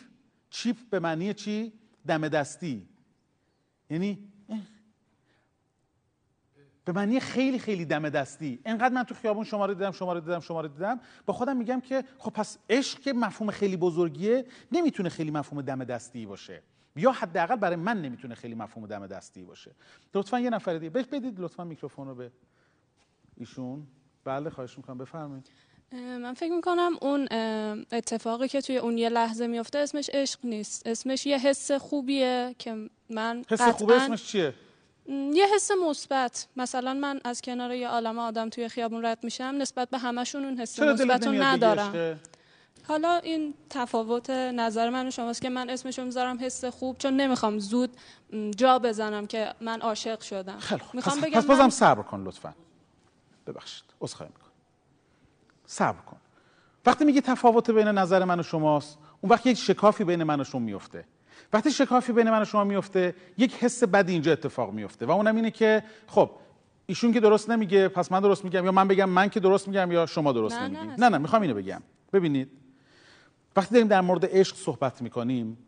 چیپ 0.50 0.76
به 0.90 1.00
معنی 1.00 1.34
چی؟ 1.34 1.72
دم 2.06 2.28
دستی. 2.28 2.88
یعنی. 3.90 4.18
به 6.84 6.92
معنی 6.92 7.20
خیلی 7.20 7.58
خیلی 7.58 7.84
دم 7.84 8.08
دستی. 8.08 8.60
انقدر 8.64 8.94
من 8.94 9.04
تو 9.04 9.14
خیابون 9.14 9.44
شما 9.44 9.66
رو 9.66 9.74
دیدم 9.74 9.90
شما 9.90 10.12
رو 10.12 10.20
دیدم 10.20 10.40
شما 10.40 10.60
رو 10.60 10.68
دیدم. 10.68 11.00
با 11.26 11.32
خودم 11.32 11.56
میگم 11.56 11.80
که 11.80 12.04
خب 12.18 12.30
پس 12.30 12.58
عشق 12.70 13.00
که 13.00 13.12
مفهوم 13.12 13.50
خیلی 13.50 13.76
بزرگیه 13.76 14.44
نمی‌تونه 14.72 15.08
خیلی 15.08 15.30
مفهوم 15.30 15.62
دم 15.62 15.84
دستی 15.84 16.26
باشه. 16.26 16.62
یا 16.96 17.12
حداقل 17.12 17.56
برای 17.56 17.76
من 17.76 18.02
نمی‌تونه 18.02 18.34
خیلی 18.34 18.54
مفهوم 18.54 18.86
دم 18.86 19.06
دستی 19.06 19.42
باشه. 19.42 19.70
لطفا 20.14 20.40
یه 20.40 20.50
نفر 20.50 20.78
دیگه. 20.78 20.90
بهش 20.90 21.06
بدید 21.06 21.40
لطفا 21.40 21.64
میکروفون 21.64 22.08
رو 22.08 22.14
به 22.14 22.30
ایشون. 23.36 23.86
بله 24.24 24.50
خواهش 24.50 24.76
می‌کنم. 24.76 24.98
بفرمایید. 24.98 25.50
من 25.92 26.34
فکر 26.34 26.52
می‌کنم 26.52 26.92
اون 27.02 27.28
اتفاقی 27.92 28.48
که 28.48 28.60
توی 28.60 28.76
اون 28.78 28.98
یه 28.98 29.08
لحظه 29.08 29.46
میفته 29.46 29.78
اسمش 29.78 30.10
عشق 30.12 30.38
نیست. 30.44 30.86
اسمش 30.86 31.26
یه 31.26 31.38
حس 31.38 31.72
خوبیه 31.72 32.54
که 32.58 32.88
من 33.10 33.44
حس 33.48 33.62
خوبه 33.62 34.02
اسمش 34.02 34.24
چیه؟ 34.24 34.54
یه 35.08 35.46
حس 35.54 35.70
مثبت. 35.88 36.48
مثلا 36.56 36.94
من 36.94 37.20
از 37.24 37.42
کنار 37.42 37.72
یه 37.72 37.88
عالم 37.88 38.18
آدم 38.18 38.48
توی 38.48 38.68
خیابون 38.68 39.04
رد 39.04 39.24
میشم 39.24 39.54
نسبت 39.58 39.90
به 39.90 39.98
همشون 39.98 40.44
اون 40.44 40.60
حس 40.60 40.80
مثبت 40.80 41.26
ندارم؟ 41.26 42.20
حالا 42.90 43.16
این 43.16 43.54
تفاوت 43.70 44.30
نظر 44.30 44.90
من 44.90 45.06
و 45.06 45.10
شماست 45.10 45.42
که 45.42 45.48
من 45.48 45.70
اسمشو 45.70 46.04
می‌ذارم 46.04 46.38
حس 46.40 46.64
خوب 46.64 46.98
چون 46.98 47.16
نمی‌خوام 47.16 47.58
زود 47.58 47.90
جا 48.56 48.78
بزنم 48.78 49.26
که 49.26 49.54
من 49.60 49.80
عاشق 49.80 50.20
شدم. 50.20 50.58
خیلی 50.58 50.82
می‌خوام 50.92 51.20
بگم 51.20 51.40
پس 51.40 51.46
بازم 51.46 51.62
من- 51.62 51.70
صبر 51.70 52.02
کن 52.02 52.22
لطفا. 52.22 52.54
ببخشید 53.46 53.84
عذرخواهی 54.00 54.32
می‌کنم. 54.34 54.50
صبر 55.66 56.00
کن. 56.00 56.16
وقتی 56.86 57.04
میگی 57.04 57.20
تفاوت 57.20 57.70
بین 57.70 57.88
نظر 57.88 58.24
من 58.24 58.40
و 58.40 58.42
شماست 58.42 58.98
اون 59.20 59.32
وقت 59.32 59.46
یک 59.46 59.58
شکافی 59.58 60.04
بین 60.04 60.22
من 60.22 60.40
و 60.40 60.44
شما 60.44 60.60
میفته 60.60 61.04
وقتی 61.52 61.70
شکافی 61.70 62.12
بین 62.12 62.30
من 62.30 62.42
و 62.42 62.44
شما 62.44 62.64
میفته 62.64 63.14
یک 63.38 63.54
حس 63.54 63.84
بدی 63.84 64.12
اینجا 64.12 64.32
اتفاق 64.32 64.72
میفته 64.72 65.06
و 65.06 65.10
اونم 65.10 65.36
اینه 65.36 65.50
که 65.50 65.82
خب 66.06 66.30
ایشون 66.86 67.12
که 67.12 67.20
درست 67.20 67.50
نمیگه 67.50 67.88
پس 67.88 68.12
من 68.12 68.20
درست 68.20 68.44
میگم؟ 68.44 68.64
یا 68.64 68.72
من 68.72 68.88
بگم 68.88 69.08
من 69.08 69.28
که 69.28 69.40
درست 69.40 69.68
میگم 69.68 69.92
یا 69.92 70.06
شما 70.06 70.32
درست 70.32 70.56
نه، 70.56 70.68
نه. 70.68 70.96
نه 70.98 71.08
نه 71.08 71.18
می‌خوام 71.18 71.42
اینو 71.42 71.54
بگم. 71.54 71.82
ببینید 72.12 72.59
وقتی 73.56 73.74
داریم 73.74 73.88
در 73.88 74.00
مورد 74.00 74.26
عشق 74.26 74.56
صحبت 74.56 75.02
می‌کنیم 75.02 75.58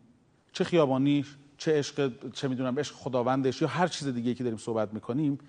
چه 0.53 0.63
خیابانی 0.63 1.25
چه 1.57 1.79
عشق 1.79 2.11
چه 2.33 2.47
می‌دونم 2.47 2.79
عشق 2.79 2.95
خداوندش 2.95 3.61
یا 3.61 3.67
هر 3.67 3.87
چیز 3.87 4.07
دیگه 4.07 4.33
که 4.33 4.43
داریم 4.43 4.57
صحبت 4.57 4.93
می‌کنیم 4.93 5.39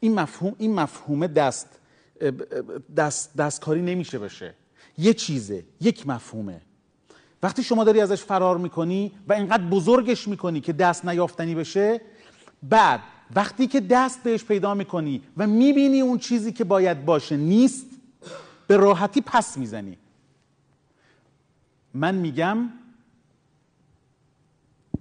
این 0.00 0.14
مفهوم 0.14 0.54
این 0.58 0.74
مفهوم 0.74 1.26
دست 1.26 1.68
دست 2.96 3.36
دستکاری 3.36 3.82
نمیشه 3.82 4.18
بشه. 4.18 4.54
یه 4.98 5.14
چیزه 5.14 5.64
یک 5.80 6.06
مفهومه. 6.06 6.60
وقتی 7.42 7.62
شما 7.62 7.84
داری 7.84 8.00
ازش 8.00 8.22
فرار 8.22 8.58
می‌کنی 8.58 9.12
و 9.28 9.32
اینقدر 9.32 9.64
بزرگش 9.64 10.28
می‌کنی 10.28 10.60
که 10.60 10.72
دست 10.72 11.04
نیافتنی 11.04 11.54
بشه 11.54 12.00
بعد 12.62 13.00
وقتی 13.34 13.66
که 13.66 13.80
دست 13.80 14.22
بهش 14.22 14.44
پیدا 14.44 14.74
می‌کنی 14.74 15.22
و 15.36 15.46
می‌بینی 15.46 16.00
اون 16.00 16.18
چیزی 16.18 16.52
که 16.52 16.64
باید 16.64 17.04
باشه 17.04 17.36
نیست 17.36 17.86
به 18.66 18.76
راحتی 18.76 19.20
پس 19.20 19.58
می‌زنی. 19.58 19.98
من 21.94 22.14
میگم 22.14 22.70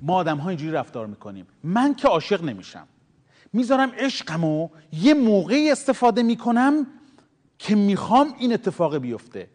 ما 0.02 0.16
آدم 0.16 0.38
ها 0.38 0.50
اینجوری 0.50 0.72
رفتار 0.72 1.08
می‌کنیم. 1.08 1.48
من 1.64 1.96
که 1.96 2.08
عاشق 2.08 2.44
نمیشم. 2.44 2.88
می‌ذارم 3.54 3.92
عشقمو 3.98 4.70
یه 4.94 5.14
موقعی 5.14 5.72
استفاده 5.72 6.24
می‌کنم 6.24 6.88
که 7.60 7.76
می‌خوام 7.76 8.34
این 8.40 8.54
اتفاق 8.54 8.98
بیفته. 8.98 9.48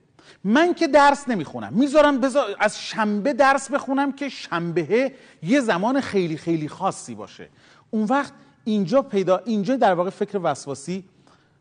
من 0.44 0.74
که 0.74 0.88
درس 0.88 1.28
نمی‌خونم. 1.28 1.72
می‌ذارم 1.72 2.20
بذار 2.20 2.56
از 2.58 2.80
شنبه 2.80 3.32
درس 3.32 3.70
بخونم 3.70 4.12
که 4.12 4.28
شنبه 4.28 5.12
یه 5.42 5.60
زمان 5.60 6.00
خیلی 6.00 6.36
خیلی 6.36 6.68
خاصی 6.68 7.14
باشه. 7.14 7.48
اون 7.90 8.04
وقت 8.04 8.32
اینجا 8.64 9.02
پیدا 9.02 9.36
اینجا 9.36 9.76
در 9.76 9.94
واقع 9.94 10.10
فکر 10.10 10.40
وسواسی 10.42 11.04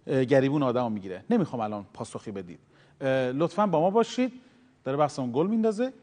گریبون 0.07 0.63
آدم 0.63 0.91
می‌گیره. 0.91 1.23
نمی‌خوام 1.29 1.61
الان 1.61 1.85
پاسخی 1.93 2.31
بدید. 2.31 2.59
لطفا 3.33 3.67
با 3.67 3.81
ما 3.81 3.89
باشید. 3.89 4.33
داره 4.85 4.97
بحثمون 4.97 5.31
گل 5.31 5.47
میندازه. 5.47 5.93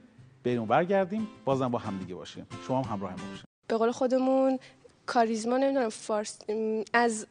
بریم 0.44 0.66
برگردیم. 0.66 1.28
بازم 1.44 1.68
با 1.68 1.78
همدیگه 1.78 2.14
باشیم. 2.14 2.46
شما 2.66 2.82
هم 2.82 2.92
همراه 2.92 3.10
ما 3.10 3.30
باشید 3.30 3.44
به 3.68 3.76
قول 3.76 3.90
خودمون 3.90 4.58
کاریزما 5.06 5.56
نمی‌دونم 5.56 5.88
فارس 5.88 6.38
از 6.92 7.26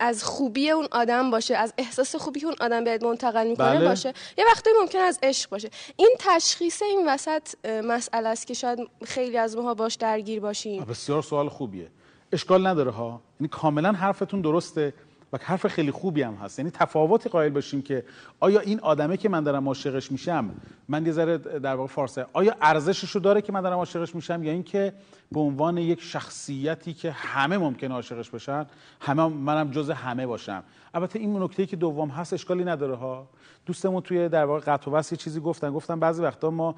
از 0.00 0.24
خوبی 0.24 0.70
اون 0.70 0.88
آدم 0.92 1.30
باشه 1.30 1.56
از 1.56 1.74
احساس 1.78 2.16
خوبی 2.16 2.40
که 2.40 2.46
اون 2.46 2.56
آدم 2.60 2.84
بهت 2.84 3.02
منتقل 3.02 3.48
می‌کنه 3.48 3.76
بله. 3.76 3.88
باشه. 3.88 4.12
یه 4.38 4.44
وقتی 4.44 4.70
ممکن 4.80 4.98
از 4.98 5.18
عشق 5.22 5.50
باشه. 5.50 5.70
این 5.96 6.16
تشخیص 6.18 6.82
این 6.82 7.08
وسط 7.08 7.54
مسئله 7.64 8.28
است 8.28 8.46
که 8.46 8.54
شاید 8.54 8.78
خیلی 9.04 9.38
از 9.38 9.56
ماها 9.56 9.74
باش 9.74 9.94
درگیر 9.94 10.40
باشیم. 10.40 10.84
بسیار 10.84 11.22
سوال 11.22 11.48
خوبیه. 11.48 11.88
اشکال 12.32 12.66
نداره 12.66 12.90
ها. 12.90 13.20
یعنی 13.40 13.48
کاملا 13.48 13.92
حرفتون 13.92 14.40
درسته. 14.40 14.94
و 15.32 15.38
حرف 15.42 15.66
خیلی 15.66 15.90
خوبی 15.90 16.22
هم 16.22 16.34
هست. 16.34 16.58
یعنی 16.58 16.70
تفاوتی 16.70 17.28
قائل 17.28 17.50
باشیم 17.50 17.82
که 17.82 18.04
آیا 18.40 18.60
این 18.60 18.80
آدمه 18.80 19.16
که 19.16 19.28
من 19.28 19.42
دارم 19.42 19.68
عاشقش 19.68 20.12
میشم 20.12 20.50
من 20.88 21.06
یه 21.06 21.12
ذره 21.12 21.38
در 21.38 21.74
واقع 21.74 21.88
فارسه 21.88 22.26
آیا 22.32 22.56
ارزشش 22.62 23.10
رو 23.10 23.20
داره 23.20 23.42
که 23.42 23.52
من 23.52 23.60
دارم 23.60 23.78
عاشقش 23.78 24.14
میشم 24.14 24.44
یا 24.44 24.52
اینکه 24.52 24.92
به 25.32 25.40
عنوان 25.40 25.78
یک 25.78 26.02
شخصیتی 26.02 26.94
که 26.94 27.10
همه 27.10 27.58
ممکنه 27.58 27.94
عاشقش 27.94 28.30
بشن 28.30 28.66
همه 29.00 29.28
منم 29.28 29.70
جز 29.70 29.90
همه 29.90 30.26
باشم؟ 30.26 30.62
البته 30.94 31.18
این 31.18 31.42
نکته 31.42 31.66
که 31.66 31.76
دوم 31.76 32.08
هست 32.08 32.32
اشکالی 32.32 32.64
نداره 32.64 32.94
ها. 32.94 33.28
دوستمون 33.66 34.02
توی 34.02 34.28
در 34.28 34.44
واقع 34.44 34.60
قطع 34.60 34.90
و 34.90 35.02
یه 35.10 35.16
چیزی 35.16 35.40
گفتن. 35.40 35.70
گفتن 35.70 36.00
بعضی 36.00 36.22
وقتا 36.22 36.50
ما 36.50 36.74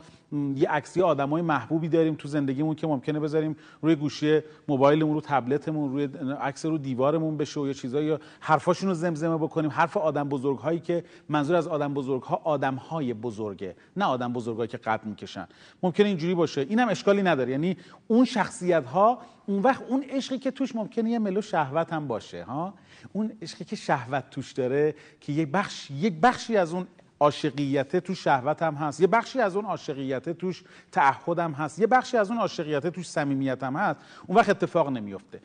یه 0.57 0.69
عکسی 0.69 1.02
آدمای 1.02 1.43
محبوبی 1.43 1.88
داریم 1.88 2.14
تو 2.14 2.28
زندگیمون 2.28 2.75
که 2.75 2.87
ممکنه 2.87 3.21
بذاریم 3.21 3.57
روی 3.83 3.95
گوشی 3.97 4.40
موبایلمون 4.69 5.14
رو 5.14 5.21
تبلتمون 5.21 5.93
روی 5.93 6.09
عکس 6.40 6.67
رو 6.67 6.78
دیوارمون 6.78 7.37
بشه 7.37 7.61
و 7.61 7.67
یه 7.67 7.75
چیزایی. 7.75 8.17
حرفاشون 8.40 8.88
رو 8.88 8.95
زمزمه 8.95 9.37
بکنیم. 9.37 9.71
حرف 9.71 9.97
آدم 9.97 10.28
بزرگ 10.28 10.59
هایی 10.59 10.80
که 10.80 11.04
منظور 11.28 11.57
از 11.57 11.68
آدم 11.68 11.95
بزرگ 11.95 12.23
ها 12.23 12.40
آدم 12.45 12.75
های 12.75 13.14
بزرگه 13.14 13.76
نه 13.97 14.04
آدم 14.04 14.33
بزرگایی 14.33 14.68
که 14.68 14.76
قد 14.76 15.04
می‌کشن. 15.04 15.49
ممکنه 15.83 16.07
اینجوری 16.07 16.35
باشه. 16.35 16.61
اینم 16.61 16.88
اشکالی 16.88 17.23
نداره. 17.23 17.50
یعنی 17.50 17.76
اون 18.09 18.25
شخصیت 18.25 18.85
ها 18.87 19.18
اون 19.47 19.62
وقت 19.62 19.83
اون 19.88 20.04
عشقی 20.11 20.38
که 20.38 20.50
توش 20.50 20.76
ممکنه 20.76 21.11
یه 21.11 21.18
ملو 21.18 21.42
شهوت 21.42 21.92
هم 21.92 22.09
باشه 22.09 22.45
ها؟ 22.45 22.75
اون 23.12 23.33
عشقی 23.42 23.64
که 23.64 23.76
شهوت 23.76 24.30
توش 24.30 24.52
داره 24.52 24.95
که 25.21 25.33
یک 25.33 25.49
بخش 25.49 25.90
یک 25.90 26.14
بخشی 26.23 26.57
از 26.57 26.75
اون 26.75 26.87
عاشقیت 27.21 27.97
تو 27.97 28.14
شهوت 28.14 28.62
هم 28.62 28.75
هست. 28.75 29.00
یه 29.00 29.07
بخشی 29.07 29.40
از 29.40 29.57
اون 29.57 29.64
عاشقیت 29.64 30.28
توش 30.28 30.64
تعهد 30.92 31.38
هم 31.38 31.52
هست. 31.52 31.78
یه 31.78 31.87
بخشی 31.87 32.16
از 32.16 32.30
اون 32.30 32.40
عاشقیت 32.40 32.87
توش 32.87 33.09
صمیمیت 33.09 33.62
هم 33.62 33.76
هست. 33.76 34.00
اون 34.26 34.38
وقت 34.38 34.49
اتفاق 34.49 34.88
نمیفته 34.88 35.40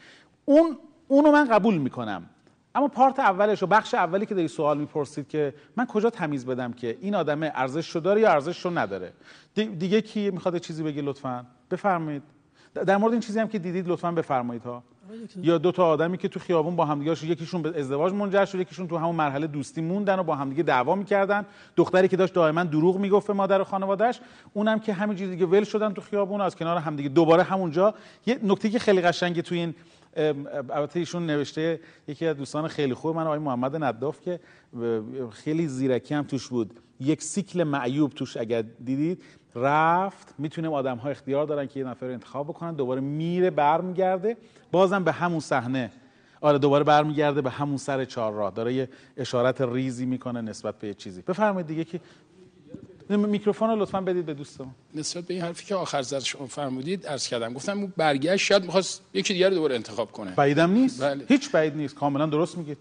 اون 0.46 0.78
اونو 1.08 1.32
من 1.32 1.48
قبول 1.48 1.78
می‌کنم. 1.78 2.30
اما 2.76 2.88
پارت 2.88 3.20
اولش 3.20 3.64
و 3.64 3.68
بخش 3.68 3.94
اولی 3.94 4.26
که 4.26 4.36
داری 4.36 4.48
سوال 4.48 4.78
می‌پرسید 4.78 5.28
که 5.28 5.54
من 5.76 5.86
کجا 5.86 6.10
تمیز 6.10 6.46
بدم 6.46 6.74
که 6.74 6.98
این 7.02 7.16
آدمه 7.16 7.52
ارزش 7.56 7.96
داره 7.96 8.22
یا 8.22 8.32
ارزش 8.32 8.66
رو 8.66 8.78
نداره؟ 8.78 9.14
دی- 9.56 9.66
دیگه 9.66 10.02
کی 10.02 10.32
می‌خواد 10.32 10.58
چیزی 10.58 10.84
بگه 10.84 11.02
لطفا؟ 11.02 11.46
بفرمایید. 11.72 12.24
در 12.74 12.98
مورد 12.98 13.12
این 13.14 13.22
چیزی 13.22 13.40
هم 13.40 13.48
که 13.48 13.60
دیدید 13.60 13.88
لطفا 13.88 14.12
بفرمایید 14.12 14.64
ها. 14.64 14.84
یا 15.44 15.58
دو 15.58 15.72
تا 15.72 15.86
آدمی 15.86 16.18
که 16.18 16.28
تو 16.28 16.40
خیابون 16.40 16.76
با 16.76 16.86
همدیگه 16.86 17.16
شد، 17.16 17.24
یکیشون 17.24 17.62
به 17.62 17.80
ازدواج 17.80 18.14
منجر 18.14 18.46
شد 18.46 18.60
یکیشون 18.60 18.88
تو 18.88 18.98
همون 18.98 19.16
مرحله 19.16 19.48
دوستی 19.48 19.82
موندن 19.82 20.20
و 20.20 20.24
با 20.24 20.36
همدیگه 20.36 20.64
دعوا 20.64 20.96
می‌کردن. 20.96 21.46
دختری 21.76 22.08
که 22.08 22.18
داشت 22.18 22.34
دائما 22.34 22.64
دروغ 22.64 22.98
می‌گفت 22.98 23.28
به 23.28 23.34
مادر 23.34 23.62
و 23.62 23.64
خانواده‌اش 23.64 24.20
اونم 24.54 24.80
که 24.80 24.94
همینجوری 24.94 25.32
دیگه 25.32 25.46
ول 25.46 25.64
شدن 25.64 25.94
تو 25.94 26.02
خیابون 26.02 26.42
از 26.42 26.56
کنار 26.56 26.78
همدیگه 26.78 27.10
دوباره 27.10 27.44
همونجا. 27.44 27.94
یه 28.26 28.40
نکته 28.44 28.70
که 28.70 28.80
خیلی 28.80 29.02
قشنگه 29.02 29.42
توی 29.42 29.60
این 29.60 29.76
البته 30.16 31.00
ایشون 31.00 31.26
نوشته 31.26 31.80
یکی 32.08 32.28
از 32.28 32.38
دوستان 32.38 32.68
خیلی 32.68 32.94
خوب 32.94 33.16
من 33.16 33.24
آقای 33.24 33.40
محمد 33.40 33.84
نداف 33.84 34.22
که 34.22 34.40
خیلی 35.32 35.68
زیرکی 35.68 36.14
هم 36.14 36.24
توش 36.24 36.48
بود. 36.48 36.80
یک 37.00 37.22
سیکل 37.22 37.64
معیوب 37.64 38.12
توش 38.12 38.38
اگر 38.38 38.62
دیدید 38.62 39.24
رفت 39.56 40.36
می‌تونه 40.38 40.70
آدم 40.70 40.98
ها 40.98 41.10
اختیار 41.10 41.46
دارن 41.46 41.68
که 41.68 41.80
یه 41.80 41.86
نفر 41.86 42.06
رو 42.06 42.14
انتخاب 42.14 42.48
بکنن 42.48 42.74
دوباره 42.74 43.02
میره 43.02 43.50
برمیگرده 43.50 44.38
بازم 44.72 45.04
به 45.04 45.12
همون 45.12 45.40
صحنه. 45.40 45.92
آره 46.42 46.58
دوباره 46.58 46.84
برمیگرده 46.84 47.42
به 47.42 47.50
همون 47.50 47.78
سر 47.78 48.06
چهار 48.06 48.34
راه. 48.34 48.52
داره 48.52 48.74
یه 48.74 48.90
اشارت 49.18 49.62
ریزی 49.62 50.06
می‌کنه 50.06 50.42
نسبت 50.42 50.80
به 50.80 50.88
یه 50.88 50.94
چیزی. 50.94 51.22
بفرمایید 51.22 51.68
دیگه 51.68 51.84
که 51.84 52.00
میکروفون 53.10 53.70
رو 53.70 53.76
لطفا 53.76 54.02
بدید 54.02 54.26
به 54.26 54.34
دوستمون. 54.34 54.72
نسبت 54.96 55.24
به 55.24 55.34
این 55.34 55.44
حرفی 55.44 55.66
که 55.66 55.76
آخر 55.76 56.02
زد 56.02 56.20
شما 56.20 56.48
فرمودید 56.48 57.08
عرض 57.08 57.28
کردم. 57.28 57.54
گفتم 57.54 57.78
اون 57.78 57.94
برگشت 57.98 58.46
شاید 58.46 58.64
می‌خواست 58.64 59.02
یکی 59.14 59.34
دیگر 59.34 59.50
رو 59.50 59.56
دوباره 59.56 59.76
انتخاب 59.76 60.12
کنه. 60.12 60.32
بعیدم 60.32 60.72
نیست. 60.72 61.02
بله. 61.02 61.26
هیچ 61.28 61.52
بعید 61.52 61.76
نیست. 61.76 61.96
کاملا 61.96 62.26
درست 62.26 62.58
میگید. 62.58 62.78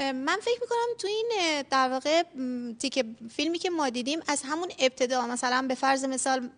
من 0.00 0.38
فکر 0.42 0.58
می‌کنم 0.60 0.96
تو 0.98 1.08
این 1.08 1.32
در 1.70 1.88
واقع 1.88 2.22
تیکه 2.78 3.04
فیلمی 3.36 3.58
که 3.58 3.70
ما 3.70 3.88
دیدیم 3.88 4.20
از 4.28 4.42
همون 4.46 4.68
ابتدا 4.78 5.26
مثلا 5.26 5.64
به 5.68 5.74
فرض 5.74 6.04
مثال 6.04 6.48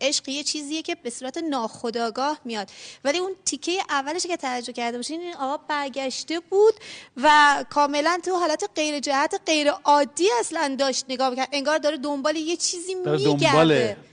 عشق 0.00 0.28
یه 0.28 0.42
چیزیه 0.42 0.82
که 0.82 0.94
به 0.94 1.10
صورت 1.10 1.38
ناخودآگاه 1.38 2.40
میاد. 2.44 2.70
ولی 3.04 3.18
اون 3.18 3.32
تیکه 3.44 3.72
اولش 3.90 4.26
که 4.26 4.36
توجه 4.36 4.72
کرده 4.72 4.96
باشین 4.96 5.20
این 5.20 5.34
آقا 5.34 5.64
برگشته 5.68 6.40
بود 6.40 6.74
و 7.16 7.64
کاملا 7.70 8.18
تو 8.24 8.36
حالت 8.36 8.70
غیر 8.76 8.98
جهت 9.00 9.40
غیر 9.46 9.70
عادی 9.70 10.28
اصلا 10.40 10.76
داشت 10.78 11.04
نگاه 11.08 11.30
می‌کرد. 11.30 11.48
انگار 11.52 11.78
داره 11.78 11.96
دنبال 11.96 12.36
یه 12.36 12.56
چیزی 12.56 12.94
میگرده. 12.94 13.24
دنباله 13.24 13.96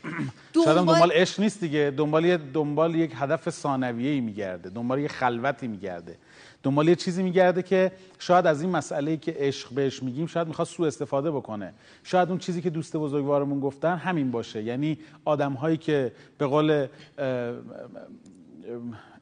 شاید 0.65 0.77
دنبال- 0.77 0.93
دنبال 0.93 1.11
عشق 1.11 1.39
نیست 1.39 1.59
دیگه. 1.59 1.93
دنبال 1.97 2.25
یه 2.25 2.37
دنبال 2.37 2.95
یک 2.95 3.11
هدف 3.15 3.49
ثانویه‌ای 3.49 4.19
میگرده. 4.21 4.69
دنبال 4.69 4.99
یه 4.99 5.07
خلوتی 5.07 5.67
میگرده. 5.67 6.17
دنبال 6.65 6.87
یه 6.87 6.95
چیزی 6.95 7.23
میگرده 7.23 7.63
که 7.63 7.91
شاید 8.19 8.47
از 8.47 8.61
این 8.61 8.69
مسئله 8.69 9.17
که 9.17 9.35
عشق 9.37 9.73
بهش 9.73 10.03
میگیم 10.03 10.27
شاید 10.27 10.47
می‌خواد 10.47 10.67
سوء 10.67 10.87
استفاده 10.87 11.31
بکنه. 11.31 11.73
شاید 12.03 12.29
اون 12.29 12.37
چیزی 12.37 12.61
که 12.61 12.69
دوست 12.69 12.97
بزرگوارمون 12.97 13.59
گفتن 13.59 13.95
همین 13.95 14.31
باشه. 14.31 14.63
یعنی 14.63 14.97
آدم 15.25 15.53
هایی 15.53 15.77
که 15.77 16.11
به 16.37 16.45
قول 16.45 16.87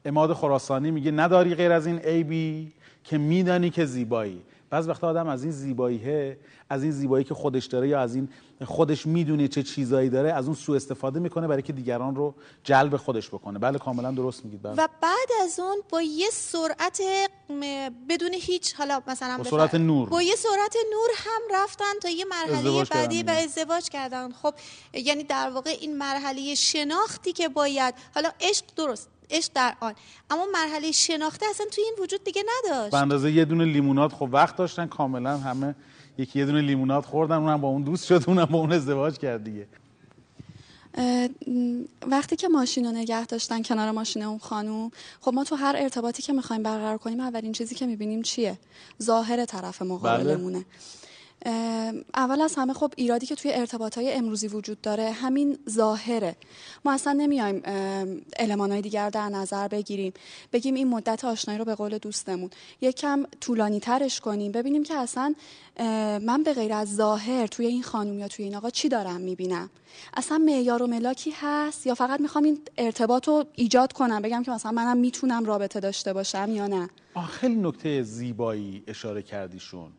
اماد 0.04 0.32
خراسانی 0.32 0.90
میگه 0.90 1.10
نداری 1.10 1.54
غیر 1.54 1.72
از 1.72 1.86
این 1.86 1.98
عیبی 1.98 2.72
که 3.04 3.18
میدانی 3.18 3.70
که 3.70 3.84
زیبایی. 3.84 4.40
بعض 4.74 4.88
وقتا 4.88 5.08
آدم 5.08 5.28
از 5.28 5.42
این 5.42 5.52
زیباییه 5.52 6.38
از 6.70 6.82
این 6.82 6.92
زیبایی 6.92 7.24
که 7.24 7.34
خودش 7.34 7.66
داره 7.66 7.88
یا 7.88 8.00
از 8.00 8.14
این 8.14 8.28
خودش 8.64 9.06
می‌دونه 9.06 9.48
چه 9.48 9.62
چیزایی 9.62 10.10
داره 10.10 10.32
از 10.32 10.46
اون 10.46 10.54
سوء 10.54 10.76
استفاده 10.76 11.20
می‌کنه 11.20 11.46
برای 11.46 11.62
که 11.62 11.72
دیگران 11.72 12.16
رو 12.16 12.34
جلب 12.64 12.96
خودش 12.96 13.28
بکنه 13.28 13.58
بله 13.58 13.78
کاملا 13.78 14.10
درست 14.10 14.44
میگید 14.44 14.62
بله. 14.62 14.72
و 14.72 14.88
بعد 15.02 15.28
از 15.42 15.60
اون 15.60 15.76
با 15.88 16.02
یه 16.02 16.26
سرعت 16.32 17.00
بدون 18.08 18.30
هیچ 18.32 18.74
حالا 18.74 19.02
مثلا 19.06 19.38
با 19.38 19.44
سرعت 19.44 19.74
نور. 19.74 20.08
با 20.08 20.22
یه 20.22 20.36
سرعت 20.36 20.76
نور 20.92 21.08
هم 21.16 21.62
رفتن 21.62 21.98
تا 22.02 22.08
یه 22.08 22.24
مرحله 22.24 22.84
بعدی 22.84 23.22
و. 23.22 23.30
ازدواج 23.30 23.88
کردن 23.88 24.32
خب 24.32 24.54
یعنی 24.94 25.24
در 25.24 25.50
واقع 25.50 25.70
این 25.80 25.98
مرحله 25.98 26.54
شناختی 26.54 27.32
که 27.32 27.48
باید 27.48 27.94
حالا 28.14 28.30
عشق 28.40 28.64
درست 28.76 29.08
عشق 29.30 29.50
در 29.54 29.74
آن. 29.80 29.94
اما 30.30 30.46
مرحله 30.52 30.92
شناخته 30.92 31.46
اصلا 31.50 31.66
توی 31.72 31.84
این 31.84 31.94
وجود 31.98 32.24
دیگه 32.24 32.42
نداشت. 32.42 32.90
به 32.90 32.98
اندازه 32.98 33.32
یه 33.32 33.44
دونه 33.44 33.64
لیموناد 33.64 34.12
خب 34.12 34.28
وقت 34.32 34.56
داشتن 34.56 34.86
کاملا 34.86 35.38
همه 35.38 35.74
یکی 36.18 36.38
یه 36.38 36.46
دونه 36.46 36.60
لیموناد 36.60 37.04
خوردن 37.04 37.36
اونم 37.36 37.60
با 37.60 37.68
اون 37.68 37.82
دوست 37.82 38.06
شد 38.06 38.24
اونم 38.26 38.44
با 38.44 38.58
اون 38.58 38.72
ازدواج 38.72 39.18
کرد 39.18 39.44
دیگه. 39.44 39.66
وقتی 42.06 42.36
که 42.36 42.48
ماشین 42.48 42.84
رو 42.84 42.92
نگه 42.92 43.26
داشتن 43.26 43.62
کنار 43.62 43.90
ماشین 43.90 44.22
اون 44.22 44.38
خانوم 44.38 44.90
خب 45.20 45.34
ما 45.34 45.44
تو 45.44 45.56
هر 45.56 45.76
ارتباطی 45.78 46.22
که 46.22 46.32
می‌خوایم 46.32 46.62
برقرار 46.62 46.98
کنیم 46.98 47.20
اولین 47.20 47.52
چیزی 47.52 47.74
که 47.74 47.86
می‌بینیم 47.86 48.22
چیه؟ 48.22 48.58
ظاهر 49.02 49.44
طرف 49.44 49.82
مقابلمونه. 49.82 50.58
اه، 50.58 50.64
اول 52.14 52.40
از 52.40 52.54
همه 52.54 52.72
خب 52.72 52.92
ایرادی 52.96 53.26
که 53.26 53.34
توی 53.34 53.52
ارتباط 53.52 53.98
های 53.98 54.12
امروزی 54.12 54.48
وجود 54.48 54.80
داره 54.80 55.10
همین 55.10 55.58
ظاهره. 55.70 56.36
ما 56.84 56.92
اصلا 56.92 57.12
نمیایم 57.12 57.62
علمان 58.38 58.72
های 58.72 58.82
دیگر 58.82 59.10
در 59.10 59.28
نظر 59.28 59.68
بگیریم. 59.68 60.12
بگیم 60.52 60.74
این 60.74 60.88
مدت 60.88 61.24
آشنایی 61.24 61.58
رو 61.58 61.64
به 61.64 61.74
قول 61.74 61.98
دوستمون. 61.98 62.50
یکم 62.80 63.24
طولانی 63.40 63.80
ترش 63.80 64.20
کنیم. 64.20 64.52
ببینیم 64.52 64.82
که 64.82 64.94
اصلا 64.94 65.34
من 66.22 66.42
به 66.42 66.54
غیر 66.54 66.72
از 66.72 66.94
ظاهر 66.94 67.46
توی 67.46 67.66
این 67.66 67.82
خانم 67.82 68.18
یا 68.18 68.28
توی 68.28 68.44
این 68.44 68.56
آقا 68.56 68.70
چی 68.70 68.88
دارم 68.88 69.20
می‌بینم؟ 69.20 69.70
اصلا 70.16 70.38
معیار 70.38 70.82
و 70.82 70.86
ملاکی 70.86 71.32
هست؟ 71.40 71.86
یا 71.86 71.94
فقط 71.94 72.20
می‌خوام 72.20 72.44
این 72.44 72.58
ارتباط 72.78 73.28
رو 73.28 73.44
ایجاد 73.54 73.92
کنم؟ 73.92 74.22
بگم 74.22 74.42
که 74.42 74.50
مثلا 74.50 74.72
منم 74.72 74.96
می‌تونم 74.96 75.44
رابطه 75.44 75.80
داشته 75.80 76.12
باشم 76.12 76.48
یا 76.50 76.66
نه؟ 76.66 76.90
خیلی 77.28 77.54
نکته 77.56 78.02
زیبایی 78.02 78.82
اشاره 78.86 79.22
کردیشون 79.22 79.92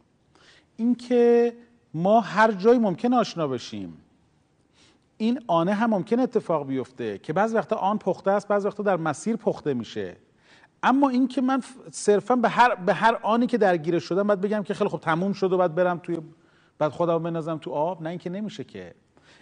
اینکه 0.77 1.53
ما 1.93 2.19
هر 2.19 2.51
جایی 2.51 2.79
ممکن 2.79 3.13
آشنا 3.13 3.47
بشیم 3.47 3.97
این 5.17 5.39
آنه 5.47 5.73
هم 5.73 5.89
ممکن 5.89 6.19
اتفاق 6.19 6.67
بیفته 6.67 7.17
که 7.17 7.33
بعض 7.33 7.53
وقتا 7.53 7.75
آن 7.75 7.97
پخته 7.97 8.31
است 8.31 8.47
بعض 8.47 8.65
وقتا 8.65 8.83
در 8.83 8.97
مسیر 8.97 9.35
پخته 9.35 9.73
میشه. 9.73 10.17
اما 10.83 11.09
این 11.09 11.27
که 11.27 11.41
من 11.41 11.61
صرفا 11.91 12.35
به 12.35 12.49
هر 12.49 12.75
به 12.75 12.93
هر 12.93 13.19
آنی 13.23 13.47
که 13.47 13.57
درگیر 13.57 13.99
شدم 13.99 14.27
بعد 14.27 14.41
بگم 14.41 14.63
که 14.63 14.73
خیلی 14.73 14.89
خب 14.89 14.99
تموم 14.99 15.33
شد 15.33 15.53
و 15.53 15.57
بعد 15.57 15.75
برم 15.75 15.97
توی 15.97 16.17
بعد 16.77 16.91
خودم 16.91 17.23
بنازم 17.23 17.57
تو 17.57 17.71
آب. 17.71 18.01
نه 18.01 18.09
اینکه 18.09 18.29
نمیشه 18.29 18.63
که. 18.63 18.95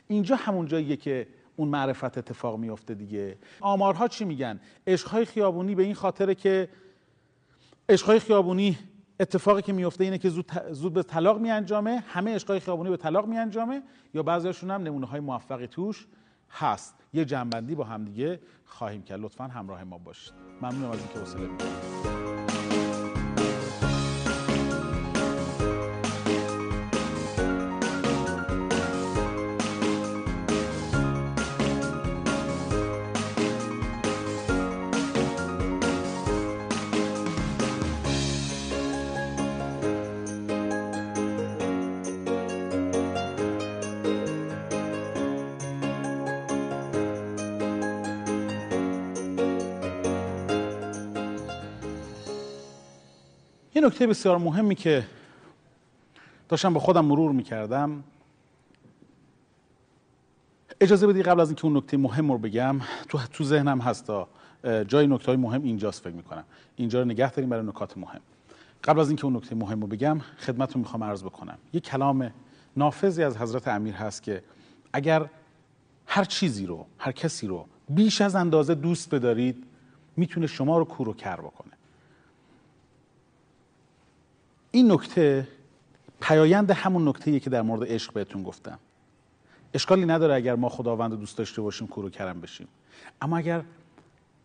اینجا 0.07 0.35
همون 0.35 0.65
جاییه 0.65 0.95
که 0.95 1.27
اون 1.55 1.67
معرفت 1.67 2.17
اتفاق 2.17 2.59
میفته 2.59 2.93
دیگه. 2.93 3.37
آمارها 3.61 4.07
چی 4.07 4.25
میگن؟ 4.25 4.59
عشقهای 4.87 5.25
خیابونی 5.25 5.75
به 5.75 5.83
این 5.83 5.95
خاطره 5.95 6.35
که 6.35 6.69
عشقهای 7.89 8.19
خیابونی 8.19 8.77
اتفاقی 9.19 9.61
که 9.61 9.73
میفته 9.73 10.03
اینه 10.03 10.17
که 10.17 10.29
زود, 10.29 10.51
زود 10.71 10.93
به 10.93 11.03
طلاق 11.03 11.39
میانجامه 11.39 12.03
همه 12.07 12.35
عشقهای 12.35 12.59
خیابونی 12.59 12.89
به 12.89 12.97
طلاق 12.97 13.27
میانجامه 13.27 13.81
یا 14.13 14.23
بعضیاشون 14.23 14.71
هم 14.71 14.83
نمونه 14.83 15.05
های 15.05 15.19
موفقی 15.19 15.67
توش 15.67 16.07
هست. 16.51 16.95
یه 17.13 17.25
جنبندی 17.25 17.75
با 17.75 17.83
همدیگه 17.83 18.39
خواهیم 18.65 19.03
کرد. 19.03 19.19
لطفا 19.19 19.43
همراه 19.43 19.83
ما 19.83 19.97
باشید. 19.97 20.33
ممنونم 20.61 20.91
از 20.91 20.99
اینکه 20.99 21.19
حوصله 21.19 21.41
می‌کنید 21.41 22.32
نکته 53.83 54.07
بسیار 54.07 54.37
مهمی 54.37 54.75
که 54.75 55.05
داشتم 56.49 56.73
با 56.73 56.79
خودم 56.79 57.05
مرور 57.05 57.31
می‌کردم. 57.31 58.03
اجازه 60.81 61.07
بدی 61.07 61.23
قبل 61.23 61.39
از 61.39 61.49
اینکه 61.49 61.65
اون 61.65 61.77
نکته 61.77 61.97
مهم 61.97 62.31
رو 62.31 62.37
بگم 62.37 62.79
تو 63.09 63.17
تو 63.17 63.43
ذهنم 63.43 63.81
هستا 63.81 64.27
جای 64.87 65.07
نکته 65.07 65.25
های 65.25 65.35
مهم 65.37 65.63
اینجاست 65.63 66.03
فکر 66.03 66.13
می‌کنم. 66.13 66.43
اینجا 66.75 66.99
رو 66.99 67.05
نگه 67.05 67.31
داریم 67.31 67.49
برای 67.49 67.65
نکات 67.65 67.97
مهم. 67.97 68.21
قبل 68.83 68.99
از 68.99 69.07
اینکه 69.09 69.25
اون 69.25 69.35
نکته 69.35 69.55
مهم 69.55 69.81
رو 69.81 69.87
بگم 69.87 70.19
خدمتتون 70.19 70.79
می‌خوام 70.79 71.03
عرض 71.03 71.23
بکنم. 71.23 71.57
یه 71.73 71.79
کلام 71.79 72.31
نافذی 72.77 73.23
از 73.23 73.37
حضرت 73.37 73.67
امیر 73.67 73.93
هست 73.93 74.23
که 74.23 74.43
اگر 74.93 75.29
هر 76.05 76.23
چیزی 76.23 76.65
رو 76.65 76.85
هر 76.97 77.11
کسی 77.11 77.47
رو 77.47 77.65
بیش 77.89 78.21
از 78.21 78.35
اندازه 78.35 78.75
دوست 78.75 79.15
بدارید 79.15 79.63
می‌تونه 80.17 80.47
شما 80.47 80.77
رو 80.77 80.85
کور 80.85 81.09
و 81.09 81.13
کر 81.13 81.41
بکنه. 81.41 81.72
این 84.75 84.91
نکته 84.91 85.47
پیایند 86.21 86.71
همون 86.71 87.07
نکته 87.07 87.39
که 87.39 87.49
در 87.49 87.61
مورد 87.61 87.91
عشق 87.91 88.13
بهتون 88.13 88.43
گفتم. 88.43 88.79
اشکالی 89.73 90.05
نداره 90.05 90.35
اگر 90.35 90.55
ما 90.55 90.69
خداوند 90.69 91.13
دوست 91.13 91.37
داشته 91.37 91.61
باشیم 91.61 91.87
کور 91.87 92.05
و 92.05 92.09
کرم 92.09 92.41
بشیم. 92.41 92.67
اما 93.21 93.37
اگر 93.37 93.63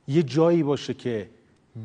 یه 0.09 0.23
جایی 0.23 0.63
باشه 0.63 0.95
که 0.95 1.31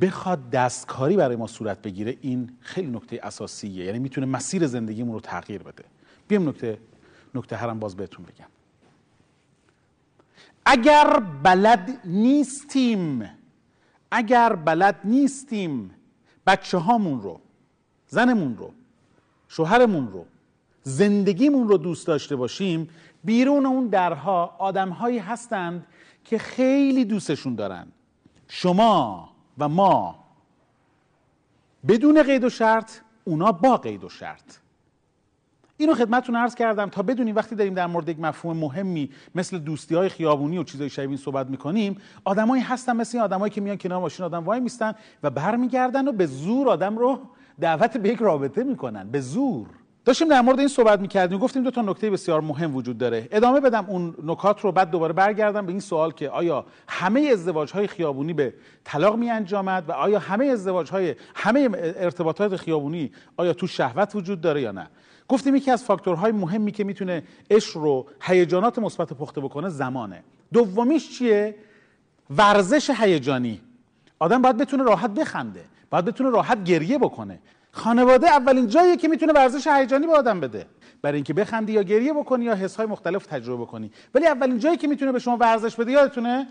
بخواد 0.01 0.49
دستکاری 0.49 1.15
برای 1.15 1.35
ما 1.35 1.47
صورت 1.47 1.81
بگیره 1.81 2.17
این 2.21 2.57
خیلی 2.59 2.87
نکته 2.87 3.19
اساسیه. 3.23 3.85
یعنی 3.85 3.99
می‌تونه 3.99 4.27
مسیر 4.27 4.67
زندگیمون 4.67 5.13
رو 5.13 5.19
تغییر 5.19 5.63
بده. 5.63 5.83
بیام 6.27 6.49
نکته 6.49 6.77
نکته 7.35 7.55
هرم 7.55 7.79
باز 7.79 7.95
بهتون 7.95 8.25
بگم. 8.25 8.47
اگر 10.65 11.19
بلد 11.43 11.99
نیستیم 12.05 13.29
اگر 14.11 14.55
بلد 14.55 14.99
نیستیم 15.03 15.91
بچه 16.47 16.77
هامون 16.77 17.21
رو 17.21 17.39
زنمون 18.13 18.57
رو 18.57 18.73
شوهرمون 19.47 20.11
رو 20.11 20.25
زندگیمون 20.83 21.67
رو 21.67 21.77
دوست 21.77 22.07
داشته 22.07 22.35
باشیم 22.35 22.89
بیرون 23.23 23.65
اون 23.65 23.87
درها 23.87 24.55
آدمهایی 24.57 25.19
هستند 25.19 25.85
که 26.23 26.37
خیلی 26.37 27.05
دوستشون 27.05 27.55
دارن. 27.55 27.87
شما 28.47 29.29
و 29.57 29.69
ما. 29.69 30.15
بدون 31.87 32.23
قید 32.23 32.43
و 32.43 32.49
شرط 32.49 32.91
اونا 33.23 33.51
با 33.51 33.77
قید 33.77 34.03
و 34.03 34.09
شرط. 34.09 34.57
اینو 35.77 35.95
خدمتتون 35.95 36.35
عرض 36.35 36.55
کردم 36.55 36.89
تا 36.89 37.01
بدونیم 37.01 37.35
وقتی 37.35 37.55
داریم 37.55 37.73
در 37.73 37.87
مورد 37.87 38.09
یک 38.09 38.19
مفهوم 38.19 38.57
مهمی 38.57 39.09
مثل 39.35 39.57
دوستی 39.57 39.95
های 39.95 40.09
خیابونی 40.09 40.57
و 40.57 40.63
چیزای 40.63 40.89
شبیه 40.89 41.07
این 41.07 41.17
صحبت 41.17 41.47
می‌کنیم 41.47 41.97
آدمایی 42.23 42.63
هستن 42.63 42.95
مثل 42.95 43.17
این 43.17 43.25
آدمایی 43.25 43.53
که 43.53 43.61
میان 43.61 43.77
کنار 43.77 44.01
ماشین 44.01 44.25
آدم 44.25 44.43
وای 44.43 44.59
میستن 44.59 44.93
و 45.23 45.29
برمیگردن 45.29 46.07
و 46.07 46.11
به 46.11 46.25
زور 46.25 46.69
آدم 46.69 46.97
رو 46.97 47.19
دعوت 47.59 47.97
به 47.97 48.09
یک 48.09 48.19
رابطه 48.19 48.63
می‌کنن 48.63 49.09
به 49.11 49.19
زور. 49.19 49.67
داشتیم 50.05 50.27
در 50.27 50.41
مورد 50.41 50.59
این 50.59 50.67
صحبت 50.67 50.99
می‌کردیم 50.99 51.39
گفتیم 51.39 51.63
دو 51.63 51.71
تا 51.71 51.81
نکته 51.81 52.09
بسیار 52.09 52.41
مهم 52.41 52.75
وجود 52.75 52.97
داره. 52.97 53.27
ادامه 53.31 53.59
بدم 53.59 53.85
اون 53.87 54.15
نکات 54.23 54.61
رو 54.61 54.71
بعد 54.71 54.89
دوباره 54.89 55.13
برگردم 55.13 55.65
به 55.65 55.71
این 55.71 55.79
سوال 55.79 56.11
که 56.11 56.29
آیا 56.29 56.65
همه 56.87 57.21
ازدواج 57.21 57.71
های 57.71 57.87
خیابونی 57.87 58.33
به 58.33 58.53
طلاق 58.83 59.15
می 59.15 59.29
انجامد 59.29 59.89
و 59.89 59.91
آیا 59.91 60.19
همه 60.19 60.45
ازدواج 60.45 60.89
های 60.91 61.15
همه 61.35 61.69
ارتباطات 61.73 62.55
خیابونی 62.55 63.11
آیا 63.37 63.53
تو 63.53 63.67
شهوت 63.67 64.15
وجود 64.15 64.41
داره 64.41 64.61
یا 64.61 64.71
نه؟ 64.71 64.87
گفتیم 65.27 65.55
یکی 65.55 65.71
از 65.71 65.83
فاکتورهای 65.83 66.31
مهمی 66.31 66.71
که 66.71 66.83
می‌تونه 66.83 67.23
عشق 67.51 67.77
رو 67.77 68.07
هیجانات 68.21 68.79
مثبت 68.79 69.13
پخته 69.13 69.41
بکنه 69.41 69.69
زمانه. 69.69 70.23
دومیش 70.53 71.17
چیه؟ 71.17 71.55
ورزش 72.37 72.89
هیجانی. 72.89 73.61
آدم 74.19 74.41
باید 74.41 74.57
بتونه 74.57 74.83
راحت 74.83 75.09
بخنده. 75.09 75.72
باید 75.93 76.05
بتونه 76.05 76.29
راحت 76.29 76.63
گریه 76.63 76.97
بکنه. 76.97 77.39
خانواده 77.71 78.27
اولین 78.27 78.67
جاییه 78.67 78.97
که 78.97 79.07
می‌تونه 79.07 79.33
ورزش 79.33 79.67
هیجانی 79.67 80.07
به 80.07 80.13
آدم 80.13 80.39
بده. 80.39 80.65
برای 81.01 81.15
اینکه 81.15 81.33
بخندی 81.33 81.73
یا 81.73 81.83
گریه 81.83 82.13
بکنی 82.13 82.45
یا 82.45 82.55
حسهای 82.55 82.87
مختلف 82.87 83.25
تجربه 83.25 83.65
کنی 83.65 83.91
ولی 84.15 84.27
اولین 84.27 84.59
جایی 84.59 84.77
که 84.77 84.87
می‌تونه 84.87 85.11
به 85.11 85.19
شما 85.19 85.37
ورزش 85.37 85.75
بده 85.75 85.91
یادتونه؟ 85.91 86.47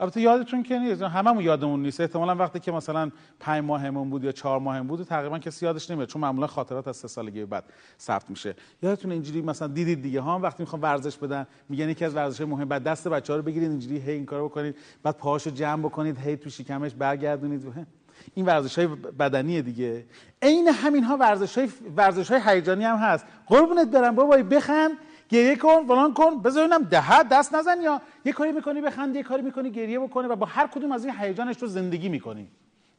البته 0.00 0.20
یادتون 0.20 0.62
که 0.62 0.78
نیست. 0.78 1.02
هممون 1.02 1.44
یادمون 1.44 1.82
نیست. 1.82 2.00
احتمالا 2.00 2.34
وقتی 2.34 2.60
که 2.60 2.72
مثلا 2.72 3.10
پنج 3.40 3.64
ماهمون 3.64 4.10
بود 4.10 4.24
یا 4.24 4.32
چهار 4.32 4.60
ماهمون 4.60 4.86
بود 4.86 5.02
تقریبا 5.02 5.38
کسی 5.38 5.66
یادش 5.66 5.90
نمیاد 5.90 6.08
چون 6.08 6.22
معمولا 6.22 6.46
خاطرات 6.46 6.88
از 6.88 6.96
سه 6.96 7.08
سالگی 7.08 7.44
بعد 7.44 7.64
ثبت 8.00 8.30
میشه. 8.30 8.54
یادتون 8.82 9.12
اینجوری 9.12 9.42
مثلا 9.42 9.68
دیدید 9.68 10.02
دیگه 10.02 10.20
ها؟ 10.20 10.38
وقتی 10.38 10.62
می‌خوان 10.62 10.82
ورزش 10.82 11.16
بدن 11.16 11.46
میگن 11.68 11.88
یکی 11.88 12.04
از 12.04 12.14
ورزش‌های 12.14 12.50
مهم 12.50 12.68
بعد 12.68 12.84
دست 12.84 13.08
بچه‌ها 13.08 13.36
رو 13.36 13.42
بگیرید 13.42 13.70
اینجوری 13.70 13.98
هی 13.98 14.12
این 14.12 14.26
کارو 14.26 14.48
بکنید 14.48 14.76
بعد 15.02 15.16
پاهاشو 15.16 15.50
جمع 15.50 15.82
بکنید 15.82 16.18
هی 16.18 16.36
تو 16.36 16.50
شکمش 16.50 16.94
برگردونید. 16.94 17.86
این 18.34 18.46
ورزش 18.46 18.78
های 18.78 18.86
بدنی 19.18 19.62
دیگه. 19.62 20.04
عین 20.42 20.68
همین 20.68 21.04
ها 21.04 21.16
ورزش 21.16 21.58
های 21.58 21.68
ورزش 21.96 22.30
های 22.30 22.40
هیجانی 22.46 22.84
هم 22.84 22.96
هست. 22.96 23.26
قربونت 23.46 23.88
برم 23.88 24.14
بابا 24.14 24.36
بخند 24.36 24.90
گریه 25.28 25.56
کن 25.56 25.86
فلان 25.86 26.14
کن 26.14 26.42
بذار 26.42 26.66
ببینم 26.66 26.82
ده 26.82 27.22
دست 27.22 27.54
نزن 27.54 27.80
یا 27.82 28.02
یه 28.24 28.32
کاری 28.32 28.52
می‌کنی 28.52 28.80
بخند 28.80 29.16
یه 29.16 29.22
کاری 29.22 29.42
می‌کنی 29.42 29.70
گریه 29.70 29.98
بکنه 29.98 30.28
و 30.28 30.36
با 30.36 30.46
هر 30.46 30.66
کدوم 30.66 30.92
از 30.92 31.04
این 31.04 31.14
هیجانش 31.18 31.62
رو 31.62 31.68
زندگی 31.68 32.08
می‌کنی. 32.08 32.48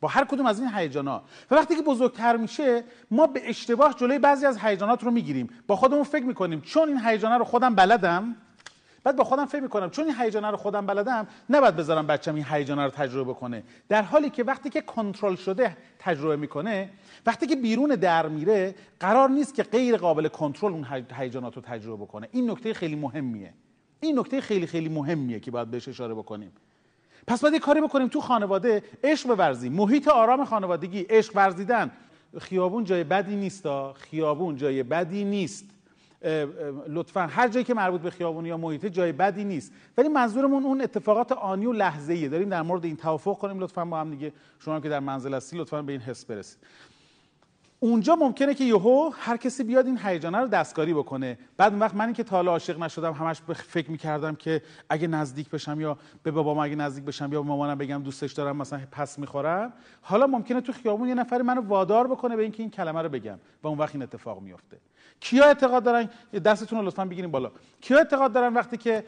با 0.02 0.08
هر 0.08 0.26
کدوم 0.26 0.46
از 0.46 0.60
این 0.60 0.70
هیجانا. 0.74 1.24
و 1.52 1.56
وقتی 1.56 1.76
که 1.76 1.82
بزرگتر 1.82 2.38
میشه 2.38 2.84
ما 3.12 3.28
به 3.28 3.50
اشتباه 3.50 3.94
جلوی 3.94 4.20
بعضی 4.20 4.46
از 4.46 4.58
هیجانات 4.58 5.04
رو 5.04 5.12
می‌گیریم. 5.12 5.50
با 5.68 5.76
خودمون 5.76 6.04
فکر 6.04 6.26
می‌کنیم 6.26 6.62
چون 6.62 6.88
این 6.88 7.00
هیجانا 7.06 7.38
رو 7.38 7.44
خودم 7.44 7.76
بلدم 7.76 8.36
بعد 9.04 9.16
با 9.16 9.24
خودم 9.24 9.46
فکر 9.46 9.62
می‌کنم 9.62 9.90
چون 9.90 10.06
این 10.06 10.16
هیجانه 10.20 10.52
رو 10.52 10.58
خودم 10.58 10.86
بلدم 10.86 11.28
نباید 11.50 11.76
بذارم 11.76 12.08
بچم 12.08 12.36
این 12.36 12.46
هیجانه 12.50 12.84
رو 12.84 12.90
تجربه 12.90 13.34
کنه. 13.34 13.64
در 13.90 14.02
حالی 14.02 14.30
که 14.30 14.44
وقتی 14.44 14.70
که 14.70 14.82
کنترل 14.82 15.36
شده 15.36 15.78
تجربه 16.00 16.36
می‌کنه 16.36 16.90
وقتی 17.26 17.48
که 17.48 17.56
بیرون 17.56 17.90
در 17.90 18.28
میره 18.28 18.76
قرار 19.00 19.30
نیست 19.30 19.56
که 19.56 19.64
غیر 19.64 19.98
قابل 19.98 20.28
کنترل 20.28 20.74
اون 20.74 20.88
هیجانات 21.18 21.56
رو 21.56 21.62
تجربه 21.62 22.06
کنه 22.06 22.28
این 22.32 22.52
نکته 22.52 22.74
خیلی 22.74 22.96
مهمیه. 22.96 23.54
این 24.00 24.20
نکته 24.20 24.42
خیلی 24.42 24.68
خیلی 24.68 24.90
مهمیه 24.90 25.40
که 25.40 25.52
باید 25.52 25.72
بهش 25.72 25.88
اشاره 25.88 26.14
بکنیم. 26.14 26.52
پس 27.28 27.42
باید 27.42 27.56
کاری 27.56 27.82
بکنیم 27.82 28.08
تو 28.08 28.22
خانواده 28.22 28.84
عشق 29.04 29.36
بورزیم. 29.36 29.74
محیط 29.74 30.08
آرام 30.08 30.46
خانوادگی 30.46 31.02
عشق 31.02 31.36
ورزیدن. 31.36 31.92
خیابون 32.40 32.84
جای 32.84 33.04
بدی 33.04 33.36
نیست 33.36 33.68
خیابون 33.94 34.56
جای 34.56 34.84
بدی 34.84 35.24
نیست. 35.24 35.73
لطفا. 36.88 37.22
هر 37.22 37.48
جایی 37.48 37.66
که 37.66 37.74
مربوط 37.74 38.02
به 38.02 38.10
خیابونی 38.10 38.50
یا 38.50 38.58
محیط 38.58 38.86
جای 38.86 39.12
بدی 39.12 39.44
نیست. 39.44 39.72
ولی 39.98 40.10
منظورمون 40.10 40.64
اون 40.64 40.82
اتفاقات 40.82 41.32
آنی 41.32 41.66
و 41.66 41.72
لحظه 41.72 42.14
ایه 42.14 42.30
داریم 42.30 42.50
در 42.50 42.62
مورد 42.62 42.86
این 42.86 42.96
توافق 42.96 43.38
کنیم. 43.38 43.60
لطفا 43.60 43.86
با 43.86 44.00
هم 44.00 44.10
دیگه 44.10 44.34
شما 44.60 44.80
که 44.80 44.90
در 44.90 45.00
منزل 45.00 45.34
هستی 45.34 45.58
لطفا 45.58 45.82
به 45.82 45.92
این 45.92 46.02
حس 46.02 46.26
برسید. 46.26 46.60
اونجا 47.84 48.16
ممکنه 48.16 48.54
که 48.54 48.64
یهو 48.64 49.12
هر 49.20 49.38
کسی 49.38 49.64
بیاد 49.64 49.86
این 49.86 50.00
هیجانه 50.04 50.38
رو 50.38 50.48
دستکاری 50.48 50.94
بکنه. 50.94 51.38
بعد 51.58 51.72
اون 51.72 51.82
وقت 51.82 51.96
من 51.96 52.14
که 52.14 52.24
تا 52.24 52.36
حالا 52.36 52.52
عاشق 52.52 52.80
نشدم 52.80 53.14
همش 53.14 53.42
فکر 53.42 53.92
می‌کردم 53.92 54.36
که 54.36 54.62
اگه 54.90 55.08
نزدیک 55.08 55.50
بشم 55.50 55.82
یا 55.82 55.98
به 56.24 56.32
بابام 56.32 56.58
اگه 56.58 56.76
نزدیک 56.76 57.04
بشم 57.04 57.34
یا 57.34 57.42
به 57.42 57.48
مامانم 57.48 57.78
بگم 57.78 58.04
دوستش 58.04 58.34
دارم 58.34 58.58
مثلا 58.58 58.80
پس 58.92 59.20
می‌خورم. 59.20 59.74
حالا 60.02 60.28
ممکنه 60.28 60.62
تو 60.62 60.74
خیابون 60.74 61.08
یه 61.08 61.16
نفر 61.16 61.42
منو 61.42 61.62
وادار 61.62 62.08
بکنه 62.08 62.36
به 62.36 62.44
اینکه 62.44 62.64
این 62.64 62.72
کلمه 62.72 63.02
رو 63.02 63.10
بگم 63.10 63.40
و 63.64 63.68
اون 63.68 63.78
وقت 63.78 63.96
این 63.96 64.04
اتفاق 64.04 64.42
میفته 64.42 64.78
کیا 65.20 65.46
اعتقاد 65.46 65.84
دارن؟ 65.84 66.10
دستتون 66.46 66.80
رو 66.80 66.86
لطفا 66.86 67.06
بگیریم 67.06 67.32
بالا. 67.32 67.52
کیا 67.82 67.98
اعتقاد 67.98 68.34
دارن 68.34 68.54
وقتی 68.54 68.78
که 68.78 69.04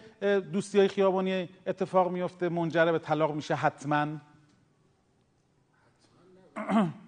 دوستی 0.53 0.79
های 0.79 0.87
خیابانی 0.87 1.49
اتفاق 1.67 2.11
میفته 2.11 2.49
منجر 2.49 2.91
به 2.91 2.99
طلاق 2.99 3.35
میشه؟ 3.35 3.55
حتما. 3.55 4.07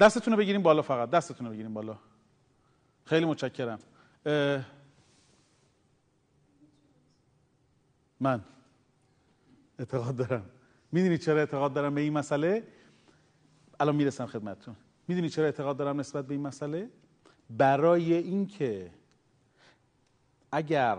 دستتون 0.00 0.32
رو 0.32 0.38
بگیریم 0.38 0.62
بالا 0.62 0.82
فقط. 0.82 1.10
دستتون 1.10 1.46
رو 1.46 1.52
بگیریم 1.52 1.74
بالا. 1.74 1.98
خیلی 3.04 3.26
متشکرم. 3.26 3.78
من. 8.20 8.44
اعتقاد 9.78 10.16
دارم. 10.16 10.50
می‌دونی 10.92 11.18
چرا 11.18 11.38
اعتقاد 11.38 11.72
دارم 11.72 11.94
به 11.94 12.00
این 12.00 12.12
مسئله؟ 12.12 12.62
الان 13.80 13.96
می‌رسم 13.96 14.26
خدمتتون. 14.26 14.76
می‌دونی 15.08 15.28
چرا 15.28 15.44
اعتقاد 15.44 15.76
دارم 15.76 16.00
نسبت 16.00 16.26
به 16.26 16.34
این 16.34 16.42
مسئله؟ 16.42 16.90
برای 17.50 18.14
اینکه 18.14 18.90
اگر 20.52 20.98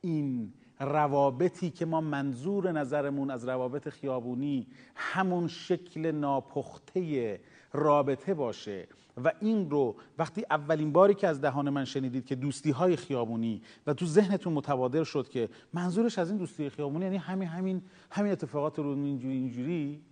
این 0.00 0.52
روابطی 0.80 1.70
که 1.70 1.86
ما 1.86 2.00
منظور 2.00 2.72
نظرمون 2.72 3.30
از 3.30 3.44
روابط 3.44 3.88
خیابونی 3.88 4.66
همون 4.94 5.48
شکل 5.48 6.10
ناپخته 6.10 7.40
رابطه 7.72 8.34
باشه. 8.34 8.88
و 9.24 9.32
این 9.40 9.70
رو 9.70 9.96
وقتی 10.18 10.44
اولین 10.50 10.92
باری 10.92 11.14
که 11.14 11.28
از 11.28 11.40
دهان 11.40 11.70
من 11.70 11.84
شنیدید 11.84 12.26
که 12.26 12.34
دوستی 12.34 12.70
های 12.70 12.96
خیابونی 12.96 13.62
و 13.86 13.94
تو 13.94 14.06
ذهنتون 14.06 14.52
متبادر 14.52 15.04
شد 15.04 15.28
که 15.28 15.48
منظورش 15.72 16.18
از 16.18 16.28
این 16.28 16.38
دوستی 16.38 16.70
خیابونی 16.70 17.04
یعنی 17.04 17.16
همین 17.16 17.48
همین 17.48 17.82
همین 18.10 18.32
اتفاقات 18.32 18.78
رو 18.78 18.88
اینجوری 18.88 19.34
اینجوری 19.34 20.02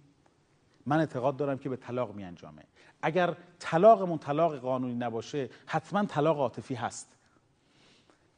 من 0.86 0.98
اعتقاد 0.98 1.36
دارم 1.36 1.58
که 1.58 1.68
به 1.68 1.76
طلاق 1.76 2.14
می 2.14 2.24
انجامه 2.24 2.62
اگر 3.02 3.36
طلاقمون 3.58 4.18
طلاق 4.18 4.56
قانونی 4.56 4.94
نباشه 4.94 5.50
حتما 5.66 6.04
طلاق 6.04 6.38
عاطفی 6.38 6.74
هست. 6.74 7.17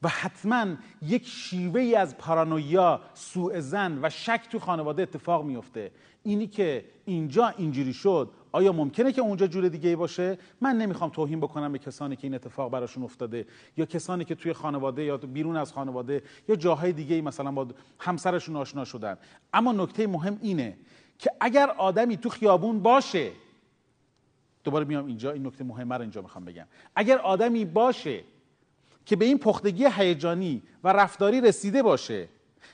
و 0.03 0.09
حتما 0.09 0.67
یک 1.03 1.27
شیوه 1.27 1.81
ای 1.81 1.95
از 1.95 2.19
پارانویا 2.19 3.01
سوء 3.15 3.61
زن 3.61 3.99
و 4.03 4.11
شک 4.11 4.41
تو 4.51 4.59
خانواده 4.59 5.03
اتفاق 5.03 5.45
میفته 5.45 5.91
اینی 6.23 6.47
که 6.47 6.85
اینجا 7.05 7.49
اینجوری 7.49 7.93
شد 7.93 8.31
آیا 8.53 8.73
ممکنه 8.73 9.13
که 9.13 9.21
اونجا 9.21 9.47
جور 9.47 9.69
دیگه 9.69 9.97
باشه؟ 9.97 10.39
من 10.61 10.79
نمی‌خوام 10.79 11.11
توهین 11.11 11.41
بکنم 11.41 11.73
به 11.73 11.79
کسانی 11.79 12.17
که 12.17 12.25
این 12.25 12.35
اتفاق 12.35 12.71
براشون 12.71 13.03
افتاده 13.03 13.47
یا 13.77 13.87
کسانی 13.87 14.25
که 14.25 14.35
توی 14.35 14.53
خانواده 14.53 15.05
یا 15.05 15.17
بیرون 15.17 15.57
از 15.57 15.73
خانواده 15.73 16.23
یا 16.49 16.57
جاهای 16.57 16.93
دیگه 16.93 17.23
مثلا 17.23 17.53
با 17.53 17.67
همسرشون 17.99 18.57
آشنا 18.57 18.85
شدن. 18.85 19.17
اما 19.53 19.73
نکته 19.73 20.07
مهم 20.07 20.39
اینه 20.43 20.77
که 21.19 21.31
اگر 21.41 21.71
آدمی 21.71 22.17
تو 22.17 22.29
خیابون 22.29 22.81
باشه 22.81 23.31
دوباره 24.65 24.85
میام 24.85 25.07
اینجا 25.07 25.33
این 25.33 25.47
نکته 25.47 25.65
مهمه 25.65 25.95
رو 25.95 26.01
اینجا 26.01 26.23
می‌خوام 26.23 26.45
بگم. 26.45 26.67
اگر 26.97 27.19
آدمی 27.19 27.65
باشه 27.65 28.25
که 29.07 29.17
به 29.17 29.25
این 29.25 29.39
پختگی 29.39 29.87
هیجانی 29.87 30.63
و 30.85 30.89
رفتاری 30.89 31.41
رسیده 31.41 31.83
باشه 31.83 32.29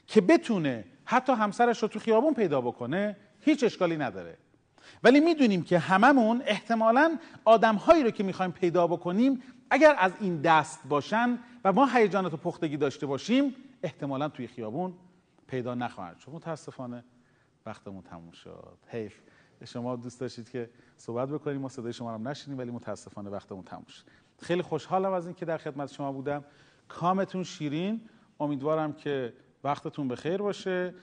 که 0.06 0.20
بتونه 0.20 0.84
حتی 1.04 1.32
همسرش 1.32 1.82
رو 1.82 1.88
تو 1.88 1.98
خیابون 1.98 2.34
پیدا 2.34 2.60
بکنه 2.60 3.16
هیچ 3.40 3.64
اشکالی 3.64 3.96
نداره. 3.96 4.36
ولی 5.02 5.20
می‌دونیم 5.20 5.62
که 5.62 5.78
هممون 5.78 6.42
احتمالا 6.46 7.18
آدمهایی 7.44 8.02
رو 8.02 8.10
که 8.10 8.22
می‌خوایم 8.22 8.52
پیدا 8.52 8.86
بکنیم 8.86 9.42
اگر 9.70 9.94
از 9.98 10.12
این 10.20 10.40
دست 10.40 10.80
باشن 10.88 11.38
و 11.64 11.72
ما 11.72 11.86
هیجانات 11.86 12.34
و 12.34 12.36
پختگی 12.36 12.76
داشته 12.76 13.06
باشیم 13.06 13.54
احتمالا 13.82 14.28
توی 14.28 14.46
خیابون 14.46 14.94
پیدا 15.46 15.74
نخواهند 15.74 16.18
شد. 16.18 16.30
متاسفانه 16.30 17.04
وقتمون 17.66 18.02
تموم 18.02 18.30
شد. 18.30 18.78
حیف 18.86 19.14
شما 19.64 19.96
دوست 19.96 20.20
داشتید 20.20 20.50
که 20.50 20.70
صحبت 20.96 21.28
بکنیم. 21.28 21.60
ما 21.60 21.68
صدای 21.68 21.92
شما 21.92 22.16
رو 22.16 22.22
نشینیم 22.22 22.58
ولی 22.58 22.70
متاسفانه 22.70 23.30
وقتمون 23.30 23.62
تموم 23.64 23.86
شد. 23.88 24.02
خیلی 24.42 24.62
خوشحالم 24.62 25.12
از 25.12 25.26
اینکه 25.26 25.44
در 25.44 25.58
خدمت 25.58 25.92
شما 25.92 26.12
بودم. 26.12 26.44
کامتون 26.88 27.44
شیرین. 27.44 28.00
امیدوارم 28.40 28.92
که 28.92 29.32
وقتتون 29.64 30.08
بخیر 30.08 30.36
باشه 30.36 30.94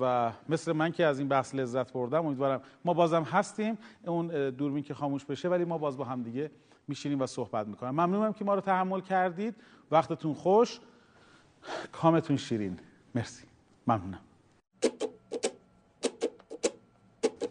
و 0.00 0.32
مثل 0.48 0.72
من 0.72 0.92
که 0.92 1.06
از 1.06 1.18
این 1.18 1.28
بحث 1.28 1.54
لذت 1.54 1.92
بردم 1.92 2.26
امیدوارم 2.26 2.60
ما 2.84 2.94
بازم 2.94 3.22
هستیم. 3.22 3.78
اون 4.06 4.50
دوربین 4.50 4.82
که 4.82 4.94
خاموش 4.94 5.24
بشه 5.24 5.48
ولی 5.48 5.64
ما 5.64 5.78
باز 5.78 5.96
با 5.96 6.04
هم 6.04 6.22
دیگه 6.22 6.50
میشینیم 6.88 7.20
و 7.20 7.26
صحبت 7.26 7.66
می‌کنم 7.66 7.90
ممنونم 7.90 8.32
که 8.32 8.44
ما 8.44 8.54
رو 8.54 8.60
تحمل 8.60 9.00
کردید. 9.00 9.54
وقتتون 9.90 10.34
خوش. 10.34 10.80
کامتون 11.92 12.36
شیرین. 12.36 12.78
مرسی. 13.14 13.44
ممنونم. 13.86 14.20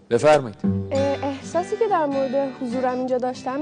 بفرمایید. 0.10 1.09
احساسی 1.56 1.78
که 1.78 1.88
در 1.88 2.06
مورد 2.06 2.52
حضورم 2.62 2.98
اینجا 2.98 3.18
داشتم 3.18 3.60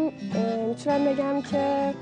می‌تونم 0.67 1.05
بگم 1.05 1.41
که 1.41 1.93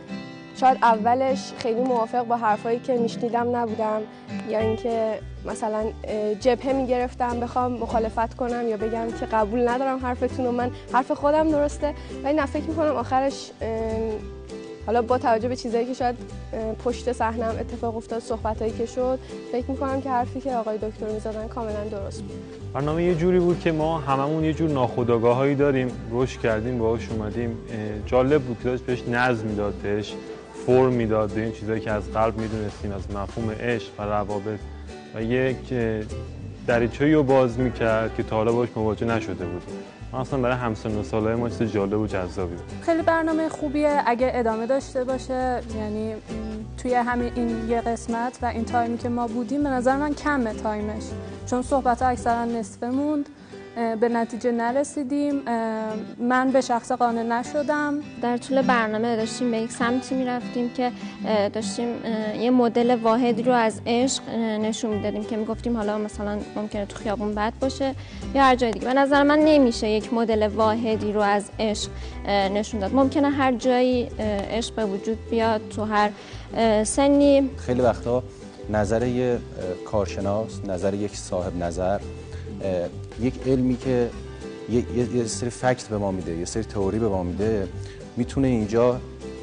شاید 0.56 0.78
اولش 0.82 1.54
خیلی 1.58 1.82
موافق 1.82 2.24
با 2.24 2.36
حرفایی 2.38 2.80
که 2.80 2.94
میشنیدم 2.94 3.56
نبودم 3.56 4.02
یا 4.50 4.60
اینکه 4.60 5.20
مثلا 5.46 5.84
جبهه 6.40 6.74
می‌گرفتم 6.74 7.40
بخوام 7.40 7.72
مخالفت 7.72 8.34
کنم 8.34 8.68
یا 8.68 8.78
بگم 8.78 9.12
که 9.20 9.26
قبول 9.26 9.68
ندارم 9.68 10.00
حرفتون 10.00 10.46
و 10.46 10.52
من 10.52 10.72
حرف 10.94 11.12
خودم 11.12 11.50
درسته 11.50 11.94
ولی 12.24 12.34
نه 12.34 12.46
فکر 12.46 12.64
می‌کنم 12.64 12.96
آخرش 12.96 13.52
حالا 14.86 15.02
با 15.02 15.18
توجه 15.18 15.48
به 15.48 15.56
چیزایی 15.56 15.86
که 15.86 15.94
شاید 15.94 16.16
پشت 16.84 17.12
صحنم 17.12 17.56
اتفاق 17.60 17.98
افتاد 17.98 18.20
صحبتایی 18.20 18.72
که 18.72 18.86
شد 18.86 19.20
فکر 19.52 19.72
می‌کنم 19.72 20.02
که 20.02 20.10
حرفی 20.10 20.42
که 20.42 20.56
آقای 20.56 20.78
دکتر 20.78 21.08
می‌زدن 21.14 21.48
کاملا 21.48 21.84
درست 21.92 22.22
بود. 22.22 22.32
برنامه 22.74 23.04
یه 23.04 23.16
جوری 23.16 23.40
بود 23.40 23.60
که 23.60 23.72
ما 23.72 23.98
هممون 23.98 24.44
یه 24.44 24.54
جور 24.54 24.70
ناخودآگاهایی 24.70 25.56
داریم 25.56 25.92
رشد 26.12 26.40
کردیم 26.40 26.78
باهاش 26.78 27.10
اومدیم 27.10 27.58
جالب 28.06 28.42
بود 28.42 28.58
که 28.64 28.70
بهش 28.70 29.04
نظم 29.08 29.48
می‌داد 29.48 29.74
فرم 30.66 30.94
می‌داد 30.94 31.30
به 31.30 31.42
این 31.42 31.52
چیزایی 31.52 31.82
که 31.82 31.92
از 31.92 32.12
قلب 32.12 32.38
می‌دونستیم 32.38 32.92
از 32.92 33.16
مفهوم 33.16 33.52
عشق 33.52 33.90
و 34.00 34.04
روابط 34.04 34.60
و 35.16 35.24
یک 35.24 35.58
دریچه‌ای 36.68 37.14
رو 37.14 37.24
باز 37.24 37.60
می‌کرد 37.60 38.16
که 38.16 38.24
تا 38.24 38.36
حالا 38.36 38.52
باش 38.52 38.70
مواجه 38.76 39.06
نشده 39.06 39.46
بود. 39.46 39.64
اصلا 40.16 40.40
برای 40.40 40.58
همسن 40.58 40.96
و 40.96 41.04
سالهای 41.04 41.36
ما 41.36 41.50
چیز 41.50 41.72
جالب 41.72 42.00
و 42.00 42.08
جذابی 42.08 42.56
خیلی 42.82 43.02
برنامه 43.02 43.50
خوبیه 43.50 44.04
اگه 44.06 44.32
ادامه 44.34 44.66
داشته 44.66 45.04
باشه 45.04 45.62
یعنی 45.78 46.16
توی 46.78 46.94
همین 46.94 47.32
این 47.36 47.70
یه 47.70 47.82
قسمت 47.82 48.40
و 48.42 48.46
این 48.46 48.66
تایمی 48.66 48.98
که 48.98 49.10
ما 49.10 49.28
بودیم 49.28 49.64
به 49.64 49.70
نظر 49.70 49.98
من 49.98 50.14
کمه 50.14 50.54
تایمش 50.54 51.04
چون 51.50 51.62
صحبت 51.62 52.02
ها 52.02 52.08
اکثرا 52.08 52.46
نصفه 52.46 52.90
موند. 52.90 53.30
به 53.76 54.10
نتیجه 54.10 54.52
نرسیدیم. 54.52 55.42
من 56.20 56.52
به 56.52 56.62
شخص 56.62 56.92
قانع 56.92 57.24
نشدم. 57.24 58.00
در 58.22 58.38
طول 58.38 58.62
برنامه 58.62 59.16
داشتیم 59.16 59.52
به 59.52 59.58
یک 59.58 59.72
سمتی 59.72 60.16
می‌رفتیم 60.16 60.70
که 60.70 60.92
داشتیم 61.54 61.88
یه 62.40 62.52
مدل 62.52 62.96
واحدی 62.96 63.44
رو 63.44 63.54
از 63.54 63.82
عشق 63.88 64.30
نشون 64.36 64.94
می‌دادیم 64.94 65.24
که 65.24 65.38
می‌گفتیم 65.38 65.78
حالا 65.78 65.98
مثلا 65.98 66.40
ممکنه 66.56 66.86
تو 66.86 66.98
خیابون 66.98 67.36
بد 67.36 67.54
باشه 67.62 67.96
یا 68.36 68.44
هر 68.44 68.56
جای 68.56 68.72
دیگه. 68.72 68.86
به 68.86 68.94
نظر 68.94 69.24
من 69.24 69.40
نمیشه 69.40 69.90
یک 69.90 70.14
مدل 70.14 70.48
واحدی 70.48 71.12
رو 71.12 71.22
از 71.22 71.50
عشق 71.60 71.90
نشون 72.28 72.80
داد. 72.80 72.94
ممکنه 72.94 73.30
هر 73.30 73.52
جایی 73.52 74.10
عشق 74.52 74.76
به 74.76 74.86
وجود 74.86 75.30
بیاد 75.30 75.62
تو 75.70 75.84
هر 75.84 76.10
سنی. 76.84 77.50
خیلی 77.58 77.82
وقتا 77.82 78.24
نظر 78.70 79.08
یه 79.08 79.38
کارشناس 79.86 80.52
نظر 80.68 80.94
یک 80.94 81.18
صاحب 81.18 81.64
نظر 81.64 82.00
یک 83.22 83.34
علمی 83.48 83.78
که 83.78 84.10
یه،, 84.70 84.84
یه 85.16 85.26
سری 85.26 85.50
فکت 85.50 85.88
به 85.88 85.98
ما 85.98 86.12
میده 86.12 86.38
یه 86.38 86.46
سری 86.46 86.64
تئوری 86.64 87.00
به 87.00 87.08
ما 87.08 87.24
میده 87.24 87.68
می‌تونه 88.18 88.48
اینجا 88.48 89.00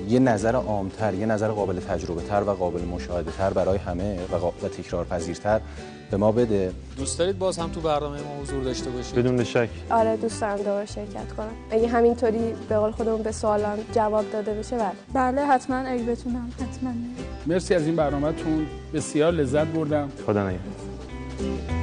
یه 0.08 0.18
نظر 0.18 0.54
عامتر 0.54 1.14
یه 1.14 1.26
نظر 1.26 1.48
قابل 1.48 1.80
تجربه 1.80 2.22
تر 2.22 2.42
و 2.42 2.50
قابل 2.50 2.80
مشاهده 2.84 3.30
تر 3.30 3.50
برای 3.50 3.78
همه 3.78 4.18
و, 4.32 4.66
و 4.66 4.68
تکرار 4.68 5.04
پذیرتر 5.04 5.60
به 6.10 6.16
ما 6.16 6.32
بده. 6.32 6.72
دوست 6.96 7.18
دارید 7.18 7.38
باز 7.38 7.58
هم 7.58 7.70
تو 7.70 7.80
برنامه 7.80 8.18
ما 8.18 8.42
حضور 8.42 8.64
داشته 8.64 8.90
باشید؟ 8.90 9.14
بدون 9.14 9.44
شک. 9.44 9.68
آره 9.90 10.16
دوست 10.16 10.40
دارم 10.40 10.56
دوباره 10.56 10.86
شرکت 10.86 11.32
کنم. 11.36 11.48
اگه 11.70 11.88
همینطوری 11.88 12.54
به 12.68 12.76
قول 12.78 12.90
خودمون 12.90 13.22
به 13.22 13.32
سوالان 13.32 13.78
جواب 13.94 14.30
داده 14.32 14.54
بشه 14.54 14.76
بله. 14.76 14.92
بله 15.14 15.46
حتما. 15.46 15.76
اگه 15.76 16.02
بتونم 16.02 16.52
حتما. 16.60 16.92
مرسی 17.46 17.74
از 17.74 17.86
این 17.86 17.96
برنامهتون. 17.96 18.66
بسیار 18.94 19.32
لذت 19.32 19.66
بردم. 19.66 20.08
خدا 20.26 20.48
نگهدار. 20.48 21.81